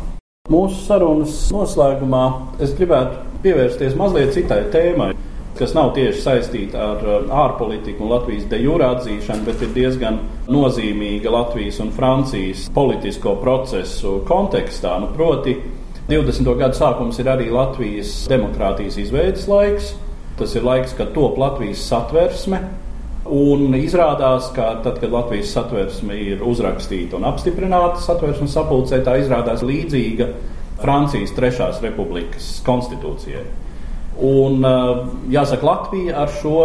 Mūsu 0.50 0.80
sarunas 0.82 1.52
noslēgumā 1.54 2.22
es 2.64 2.72
gribētu 2.74 3.20
pievērsties 3.44 3.92
mazliet 3.94 4.32
citai 4.34 4.64
tēmai, 4.72 5.12
kas 5.54 5.70
nav 5.76 5.92
tieši 5.94 6.18
saistīta 6.18 6.80
ar 6.82 7.04
uh, 7.06 7.28
ārpolitiku 7.44 8.02
un 8.02 8.10
Latvijas 8.10 8.48
de 8.50 8.58
jure 8.58 8.88
atzīšanu, 8.88 9.46
bet 9.46 9.62
ir 9.62 9.70
diezgan 9.76 10.18
nozīmīga 10.50 11.30
Latvijas 11.30 11.78
un 11.84 11.94
Francijas 11.94 12.66
politisko 12.74 13.36
procesu 13.38 14.16
kontekstā. 14.26 14.96
Nu, 15.04 15.12
proti, 15.14 15.54
20. 16.10 16.50
gadu 16.58 16.80
sākums 16.80 17.22
ir 17.22 17.30
arī 17.30 17.46
Latvijas 17.54 18.10
demokrātijas 18.32 18.98
izveidas 18.98 19.46
laiks. 19.46 19.92
Tas 20.38 20.54
ir 20.56 20.64
laiks, 20.64 20.94
kad 20.96 21.12
top 21.16 21.38
Latvijas 21.40 21.82
satversme. 21.88 22.62
Un 23.32 23.76
izrādās, 23.78 24.48
ka 24.56 24.72
tad, 24.82 24.96
kad 24.98 25.12
Latvijas 25.12 25.52
satversme 25.54 26.16
ir 26.18 26.40
uzrakstīta 26.42 27.20
un 27.20 27.26
apstiprināta 27.28 28.00
satversmes 28.02 28.50
sapulcē, 28.56 28.98
tā 29.06 29.20
izrādās 29.20 29.62
līdzīga 29.62 30.26
Francijas 30.82 31.30
Trešās 31.36 31.78
republikas 31.84 32.56
konstitūcijai. 32.66 33.44
Un, 34.26 34.66
jāsaka, 35.32 35.66
Latvija 35.68 36.18
ar 36.24 36.34
šo 36.40 36.56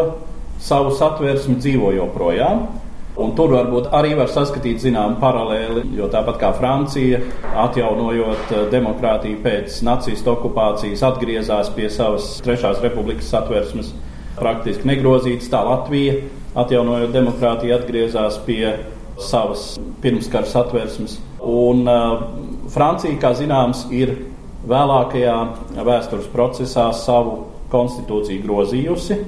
savu 0.63 0.95
satversmi 0.97 1.59
dzīvo 1.61 1.93
joprojām. 1.95 2.65
Un 3.17 3.31
tur 3.33 3.49
varbūt 3.49 3.87
arī 3.97 4.11
var 4.17 4.29
saskatīt 4.29 4.83
zināmu 4.83 5.17
paralēli, 5.17 5.87
jo 5.97 6.05
tāpat 6.13 6.37
kā 6.41 6.51
Francija, 6.53 7.17
atjaunojot 7.63 8.51
eh, 8.53 8.65
demokrātiju 8.73 9.39
pēc 9.41 9.79
nacistu 9.87 10.35
okupācijas, 10.35 11.01
atgriezās 11.07 11.71
pie 11.73 11.89
savas 11.93 12.35
trešās 12.45 12.83
republikas 12.85 13.31
satversmes. 13.33 13.93
praktiski 14.37 14.85
negrozītas. 14.85 15.49
Tā 15.49 15.63
Latvija, 15.65 16.19
atjaunojot 16.53 17.09
demokrātiju, 17.15 17.73
atgriezās 17.73 18.37
pie 18.45 18.75
savas 19.17 19.79
pirmskara 20.01 20.45
satversmes. 20.45 21.17
Un 21.41 21.87
uh, 21.89 22.21
Francija, 22.69 23.17
kā 23.17 23.33
zināms, 23.33 23.87
ir 23.89 24.13
vēlākajā 24.67 25.37
vēstures 25.87 26.29
procesā 26.33 26.91
savu 26.93 27.47
konstitūciju 27.73 28.45
grozījusi. 28.45 29.19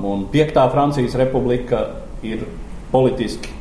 Un 0.00 0.28
piektā 0.32 0.68
Francijas 0.72 1.16
republika 1.18 1.88
ir 2.22 2.46
politiski 2.92 3.54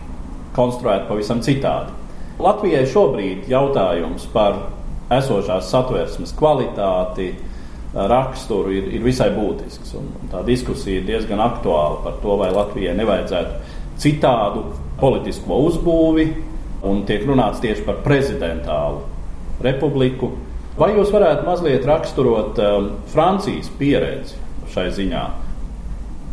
konstruēta 0.55 1.07
pavisam 1.09 1.43
citādi. 1.45 1.93
Latvijai 2.39 2.85
šobrīd 2.87 3.49
jautājums 3.51 4.25
par 4.33 4.61
esošās 5.11 5.69
satversmes 5.71 6.33
kvalitāti, 6.37 7.33
raksturu 7.93 8.73
ir, 8.75 8.89
ir 8.93 9.03
visai 9.03 9.31
būtisks. 9.33 9.95
Un 9.97 10.29
tā 10.31 10.43
diskusija 10.47 11.01
ir 11.01 11.07
diezgan 11.07 11.41
aktuāla 11.43 12.03
par 12.05 12.19
to, 12.23 12.35
vai 12.39 12.51
Latvijai 12.53 12.95
nevajadzētu 12.99 13.77
citādu 13.99 14.63
politisko 14.99 15.57
uzbūvi, 15.67 16.27
un 16.87 17.03
tiek 17.07 17.25
runāts 17.27 17.59
tieši 17.63 17.83
par 17.87 17.99
prezidentālu 18.05 19.03
republiku. 19.63 20.31
Vai 20.79 20.93
jūs 20.95 21.11
varētu 21.11 21.43
mazliet 21.47 21.83
raksturot 21.87 22.59
um, 22.63 22.91
Francijas 23.11 23.67
pieredzi 23.79 24.37
šai 24.71 24.87
ziņā? 24.95 25.25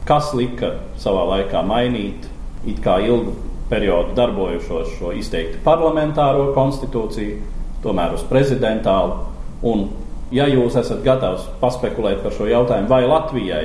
Kas 0.06 0.30
lika 0.38 0.76
savā 1.02 1.24
laikā 1.32 1.64
mainīt 1.66 2.28
it 2.66 2.80
kā 2.84 2.98
ilgu 3.06 3.34
periodu 3.70 4.14
darbojušos 4.16 4.96
šo 4.98 5.12
izteikti 5.18 5.62
parlamentāro 5.64 6.52
konstitūciju, 6.54 7.38
tomēr 7.82 8.14
uz 8.14 8.24
prezidentālu? 8.30 9.18
Un, 9.66 9.88
ja 10.34 10.46
jūs 10.50 10.76
esat 10.78 11.02
gatavs 11.06 11.48
paspekulēt 11.62 12.22
par 12.22 12.34
šo 12.36 12.48
jautājumu, 12.50 12.90
vai 12.90 13.02
Latvijai 13.06 13.64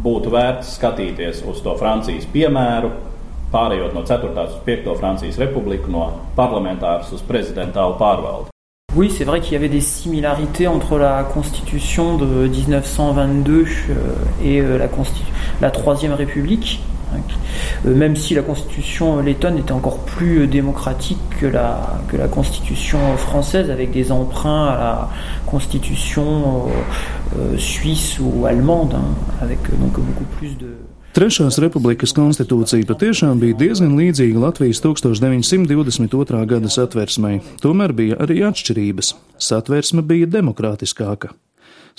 būtu 0.00 0.32
vērts 0.32 0.76
skatīties 0.78 1.44
uz 1.48 1.60
to 1.64 1.74
Francijas 1.80 2.28
piemēru, 2.32 2.92
pārējot 3.50 3.96
no 3.96 4.04
4. 4.06 4.30
uz 4.46 4.56
5. 4.66 4.94
Francijas 5.00 5.40
republiku, 5.42 5.90
no 5.90 6.06
parlamentāras 6.36 7.12
uz 7.14 7.24
prezidentālu 7.26 7.98
pārvaldi. 8.00 8.48
Oui, 8.96 9.08
c'est 9.08 9.24
vrai 9.24 9.40
qu'il 9.40 9.52
y 9.52 9.56
avait 9.56 9.68
des 9.68 9.80
similarités 9.80 10.66
entre 10.66 10.98
la 10.98 11.22
constitution 11.22 12.16
de 12.16 12.48
1922 12.48 13.52
euh, 13.52 13.64
et 14.42 14.60
euh, 14.60 14.78
la, 14.78 14.88
la 15.60 15.70
Troisième 15.70 16.12
République, 16.12 16.82
même 17.84 18.16
si 18.16 18.34
la 18.34 18.42
constitution 18.42 19.20
lettonne 19.20 19.58
était 19.58 19.72
encore 19.72 19.98
plus 19.98 20.46
démocratique 20.46 21.18
que 21.40 21.46
la, 21.46 22.00
que 22.08 22.16
la 22.16 22.28
constitution 22.28 22.98
française, 23.16 23.70
avec 23.70 23.92
des 23.92 24.12
emprunts 24.12 24.66
à 24.66 24.76
la 24.76 25.10
constitution 25.46 26.66
suisse 27.56 28.18
ou 28.20 28.46
allemande, 28.46 28.94
hein, 28.94 29.14
avec 29.40 29.58
donc 29.78 29.92
beaucoup 29.92 30.24
plus 30.38 30.56
de, 30.58 30.74
Trešās 31.10 31.56
republikas 31.58 32.12
konstitūcija 32.14 32.86
patiešām 32.86 33.40
bija 33.42 33.56
diezgan 33.58 33.96
līdzīga 33.98 34.44
Latvijas 34.44 34.78
1922. 34.84 36.44
gada 36.46 36.70
satversmei, 36.70 37.40
tomēr 37.58 37.90
bija 37.98 38.18
arī 38.22 38.44
atšķirības. 38.46 39.16
Satversme 39.42 40.06
bija 40.06 40.30
demokrātiskāka. 40.30 41.32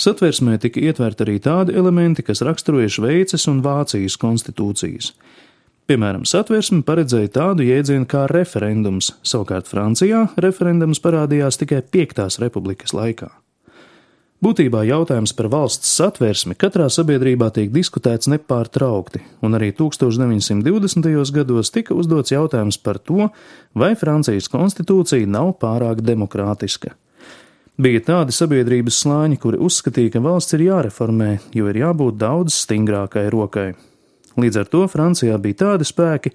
Satversmē 0.02 0.56
tika 0.58 0.82
ietverti 0.82 1.26
arī 1.28 1.36
tādi 1.44 1.76
elementi, 1.78 2.24
kas 2.26 2.42
raksturoja 2.42 2.90
Šveices 2.90 3.46
un 3.52 3.60
Vācijas 3.62 4.16
konstitūcijas. 4.18 5.12
Piemēram, 5.90 6.24
satversme 6.26 6.82
paredzēja 6.88 7.30
tādu 7.36 7.66
jēdzienu 7.68 8.08
kā 8.10 8.24
referendums, 8.32 9.12
savukārt 9.28 9.70
Francijā 9.70 10.24
referendums 10.42 11.02
parādījās 11.04 11.60
tikai 11.62 11.84
Piektās 11.84 12.40
republikas 12.42 12.96
laikā. 12.98 13.30
Būtībā 14.42 14.82
jautājums 14.88 15.36
par 15.38 15.52
valsts 15.54 15.92
satversmi 16.00 16.56
katrā 16.58 16.88
sabiedrībā 16.90 17.52
tiek 17.54 17.70
diskutēts 17.70 18.32
nepārtraukti, 18.32 19.22
un 19.46 19.54
arī 19.54 19.70
1920. 19.78 21.36
gados 21.36 21.70
tika 21.76 21.94
uzdots 21.94 22.34
jautājums 22.34 22.82
par 22.82 22.98
to, 22.98 23.30
vai 23.78 23.92
Francijas 23.94 24.50
konstitūcija 24.50 25.30
nav 25.30 25.54
pārāk 25.62 26.02
demokrātiska. 26.02 26.96
Bija 27.82 28.02
tādi 28.06 28.34
sabiedrības 28.36 29.00
slāņi, 29.02 29.40
kuri 29.42 29.58
uzskatīja, 29.66 30.12
ka 30.14 30.20
valsts 30.22 30.54
ir 30.54 30.68
jāreformē, 30.68 31.30
jo 31.56 31.70
ir 31.72 31.80
jābūt 31.82 32.20
daudz 32.22 32.54
stingrākai 32.68 33.24
rokai. 33.34 33.72
Līdz 34.38 34.60
ar 34.62 34.68
to 34.70 34.82
Francijā 34.92 35.40
bija 35.42 35.58
tādi 35.64 35.88
spēki, 35.88 36.34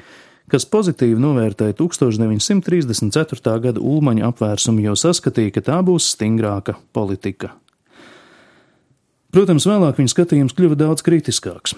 kas 0.51 0.67
pozitīvi 0.73 1.21
novērtēja 1.23 1.77
1934. 1.79 3.55
gada 3.63 3.79
Ulmaņa 3.79 4.27
apvērsumu, 4.33 4.83
jo 4.89 4.97
saskatīja, 4.99 5.55
ka 5.55 5.63
tā 5.69 5.79
būs 5.87 6.11
stingrāka 6.17 6.81
politika. 6.97 7.53
Protams, 9.31 9.69
vēlāk 9.71 10.01
viņa 10.01 10.17
skatījums 10.17 10.57
kļuva 10.57 10.83
daudz 10.83 11.07
kritiskāks. 11.07 11.77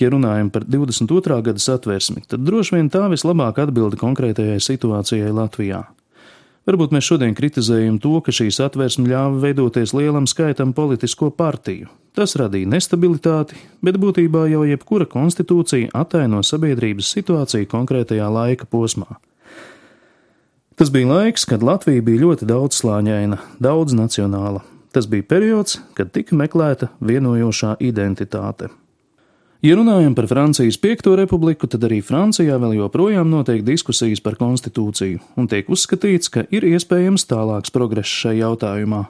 Ja 0.00 0.08
runājam 0.14 0.48
par 0.54 0.64
22. 0.64 1.42
gada 1.44 1.60
satversmi, 1.60 2.24
tad 2.24 2.46
droši 2.46 2.78
vien 2.78 2.88
tā 2.88 3.04
vislabāk 3.12 3.60
atbilda 3.66 4.00
konkrētajai 4.00 4.62
situācijai 4.64 5.34
Latvijā. 5.36 5.90
Varbūt 6.68 6.92
mēs 6.94 7.08
šodien 7.08 7.34
kritizējam 7.34 7.98
to, 8.02 8.14
ka 8.22 8.34
šī 8.34 8.46
satversme 8.54 9.08
ļāva 9.10 9.40
veidoties 9.42 9.94
lielam 9.98 10.28
skaitam 10.30 10.74
politisko 10.76 11.32
partiju. 11.34 11.90
Tas 12.14 12.36
radīja 12.38 12.70
nestabilitāti, 12.70 13.56
bet 13.82 13.98
būtībā 13.98 14.44
jau 14.52 14.62
jebkura 14.68 15.08
konstitūcija 15.10 15.90
ataino 15.96 16.42
sabiedrības 16.46 17.10
situāciju 17.16 17.70
konkrētajā 17.72 18.28
laika 18.30 18.68
posmā. 18.70 19.18
Tas 20.78 20.92
bija 20.92 21.08
laiks, 21.10 21.48
kad 21.48 21.64
Latvija 21.66 22.04
bija 22.04 22.26
ļoti 22.26 22.46
daudzslāņaina, 22.48 23.40
daudz 23.62 23.96
nacionāla, 23.96 24.62
Tas 24.92 25.08
bija 25.08 25.24
periods, 25.24 25.78
kad 25.96 26.10
tika 26.12 26.36
meklēta 26.36 26.90
vienojošā 27.00 27.78
identitāte. 27.80 28.68
Ja 29.62 29.76
runājam 29.78 30.16
par 30.18 30.26
Francijas 30.26 30.74
Piekto 30.82 31.12
republiku, 31.14 31.68
tad 31.70 31.84
arī 31.86 32.00
Francijā 32.02 32.56
vēl 32.58 32.80
joprojām 32.80 33.28
notiek 33.30 33.60
diskusijas 33.62 34.18
par 34.18 34.34
konstitūciju, 34.40 35.20
un 35.38 35.46
tiek 35.46 35.68
uzskatīts, 35.70 36.32
ka 36.34 36.42
ir 36.50 36.66
iespējams 36.66 37.28
tālāks 37.30 37.70
progress 37.70 38.10
šajā 38.10 38.40
jautājumā. 38.40 39.04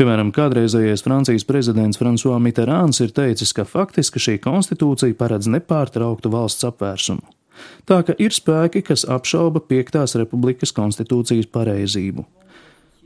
Piemēram, 0.00 0.30
kādreizējais 0.32 1.04
Francijas 1.04 1.44
prezidents 1.44 2.00
François 2.00 2.40
Mitterāns 2.40 3.02
ir 3.04 3.12
teicis, 3.12 3.52
ka 3.52 3.68
faktiski 3.68 4.20
šī 4.20 4.38
konstitūcija 4.46 5.12
paredz 5.20 5.50
nepārtrauktu 5.52 6.32
valsts 6.32 6.64
apvērsumu. 6.68 7.28
Tā 7.84 8.00
ka 8.00 8.16
ir 8.16 8.32
spēki, 8.32 8.80
kas 8.80 9.04
apšauba 9.04 9.60
Piektās 9.60 10.16
republikas 10.16 10.72
konstitūcijas 10.72 11.52
pareizību. 11.52 12.24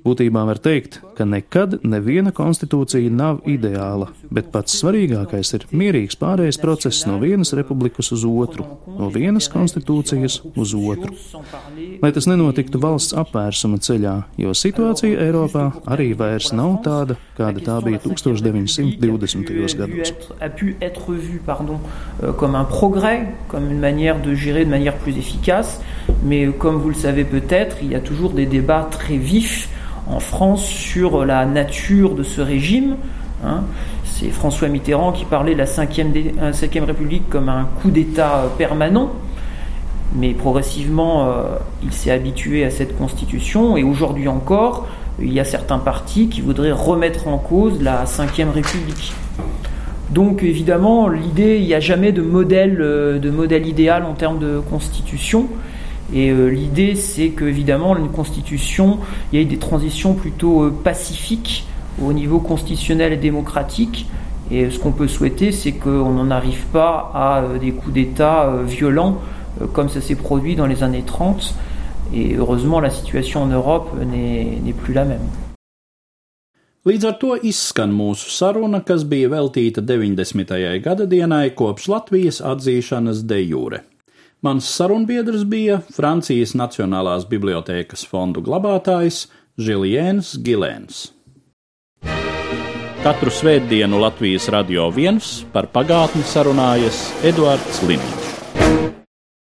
Būtībā 0.00 0.46
var 0.48 0.56
teikt, 0.64 0.94
ka 1.12 1.26
nekad 1.28 1.74
neviena 1.84 2.30
konstitūcija 2.32 3.10
nav 3.12 3.42
ideāla, 3.50 4.06
bet 4.32 4.46
pats 4.54 4.78
svarīgākais 4.80 5.50
ir 5.58 5.66
mierīgs 5.76 6.16
pārējais 6.16 6.56
process 6.62 7.04
no 7.04 7.18
vienas 7.20 7.52
republikas 7.56 8.08
uz 8.16 8.24
otru, 8.24 8.64
no 8.96 9.10
vienas 9.12 9.50
konstitūcijas 9.52 10.38
uz 10.56 10.72
otru. 10.78 11.12
Lai 12.00 12.12
tas 12.16 12.28
nenotiktu 12.30 12.80
valsts 12.80 13.12
apvērsuma 13.20 13.76
ceļā, 13.84 14.14
jo 14.40 14.54
situācija 14.56 15.20
Eiropā 15.26 15.66
arī 15.92 16.14
vairs 16.16 16.48
nav 16.56 16.78
tāda, 16.86 17.18
kāda 17.36 17.60
tā 17.66 17.76
bija 17.84 18.00
1920. 18.00 19.76
gados. 19.76 20.14
Euh, 20.32 20.46
mais 26.22 26.48
comme 26.58 26.76
vous 26.76 26.88
le 26.88 26.94
savez 26.94 27.24
peut-être, 27.24 27.76
il 27.82 27.90
y 27.90 27.94
a 27.94 28.00
toujours 28.00 28.30
des 28.30 28.46
débats 28.46 28.88
très 28.90 29.16
vifs 29.16 29.68
en 30.10 30.20
France 30.20 30.64
sur 30.64 31.24
la 31.24 31.46
nature 31.46 32.14
de 32.14 32.22
ce 32.22 32.40
régime. 32.40 32.96
Hein. 33.44 33.62
C'est 34.04 34.28
François 34.28 34.68
Mitterrand 34.68 35.12
qui 35.12 35.24
parlait 35.24 35.54
de 35.54 35.58
la 35.58 35.64
5e, 35.64 36.84
République 36.84 37.28
comme 37.28 37.48
un 37.48 37.68
coup 37.80 37.90
d'État 37.90 38.44
euh, 38.44 38.48
permanent. 38.58 39.12
Mais 40.16 40.34
progressivement, 40.34 41.26
euh, 41.26 41.42
il 41.82 41.92
s'est 41.92 42.10
habitué 42.10 42.64
à 42.64 42.70
cette 42.70 42.98
constitution 42.98 43.76
et 43.76 43.84
aujourd'hui 43.84 44.26
encore, 44.26 44.88
il 45.20 45.32
y 45.32 45.38
a 45.38 45.44
certains 45.44 45.78
partis 45.78 46.28
qui 46.28 46.40
voudraient 46.40 46.72
remettre 46.72 47.28
en 47.28 47.38
cause 47.38 47.80
la 47.80 48.04
5e 48.04 48.50
République. 48.50 49.14
Donc 50.10 50.42
évidemment, 50.42 51.08
l'idée, 51.08 51.58
il 51.58 51.66
n'y 51.66 51.74
a 51.74 51.80
jamais 51.80 52.12
euh, 52.12 53.18
de 53.18 53.30
modèle 53.30 53.66
idéal 53.66 54.04
en 54.04 54.14
termes 54.14 54.40
de 54.40 54.58
constitution. 54.58 55.46
Et 56.14 56.30
euh, 56.30 56.48
l'idée, 56.48 56.94
c'est 56.94 57.30
qu'évidemment, 57.30 57.96
une 57.96 58.10
constitution, 58.10 58.98
il 59.32 59.38
y 59.38 59.38
a 59.38 59.42
eu 59.42 59.48
des 59.48 59.58
transitions 59.58 60.14
plutôt 60.14 60.64
euh, 60.64 60.70
pacifiques 60.70 61.66
au 62.02 62.12
niveau 62.12 62.40
constitutionnel 62.40 63.12
et 63.12 63.16
démocratique. 63.16 64.06
Et 64.50 64.64
euh, 64.64 64.70
ce 64.70 64.78
qu'on 64.78 64.92
peut 64.92 65.08
souhaiter, 65.08 65.52
c'est 65.52 65.72
qu'on 65.72 66.10
n'en 66.10 66.30
arrive 66.30 66.64
pas 66.72 67.12
à 67.14 67.58
des 67.58 67.72
coups 67.72 67.94
d'État 67.94 68.52
violents 68.66 69.18
comme 69.72 69.88
ça 69.88 70.00
s'est 70.00 70.14
produit 70.14 70.56
dans 70.56 70.66
les 70.66 70.82
années 70.82 71.02
30. 71.04 71.54
Et 72.14 72.34
heureusement, 72.36 72.80
la 72.80 72.90
situation 72.90 73.42
en 73.42 73.46
Europe 73.46 73.90
n'est 74.00 74.72
plus 74.72 74.94
la 74.94 75.04
même. 75.04 75.26
Līdz 76.88 77.04
ar 77.04 77.18
to 77.20 77.34
izskan 77.44 77.90
mūsu 77.92 78.30
saruna, 78.32 78.78
kas 78.80 79.02
bija 79.04 79.28
veltīta 79.28 79.82
90. 79.84 80.78
gada 80.80 81.04
dienai 81.04 81.50
kopš 81.52 81.90
Latvijas 81.92 82.40
atzīšanas 82.40 83.20
de 83.28 83.36
jure. 83.42 83.82
Mans 84.40 84.64
sarunbiedrs 84.72 85.42
bija 85.44 85.82
Francijas 85.92 86.54
Nacionālās 86.56 87.26
bibliotēkas 87.28 88.06
fondu 88.08 88.40
glabātājs 88.46 89.26
Žiliens 89.60 90.32
Gilēns. 90.40 91.10
Katru 93.04 93.32
svētdienu 93.32 94.00
Latvijas 94.00 94.48
radio 94.52 94.88
viens 94.96 95.42
par 95.52 95.68
pagātni 95.76 96.24
sarunājas 96.24 97.04
Eduards 97.24 97.84
Līniju. 97.84 98.29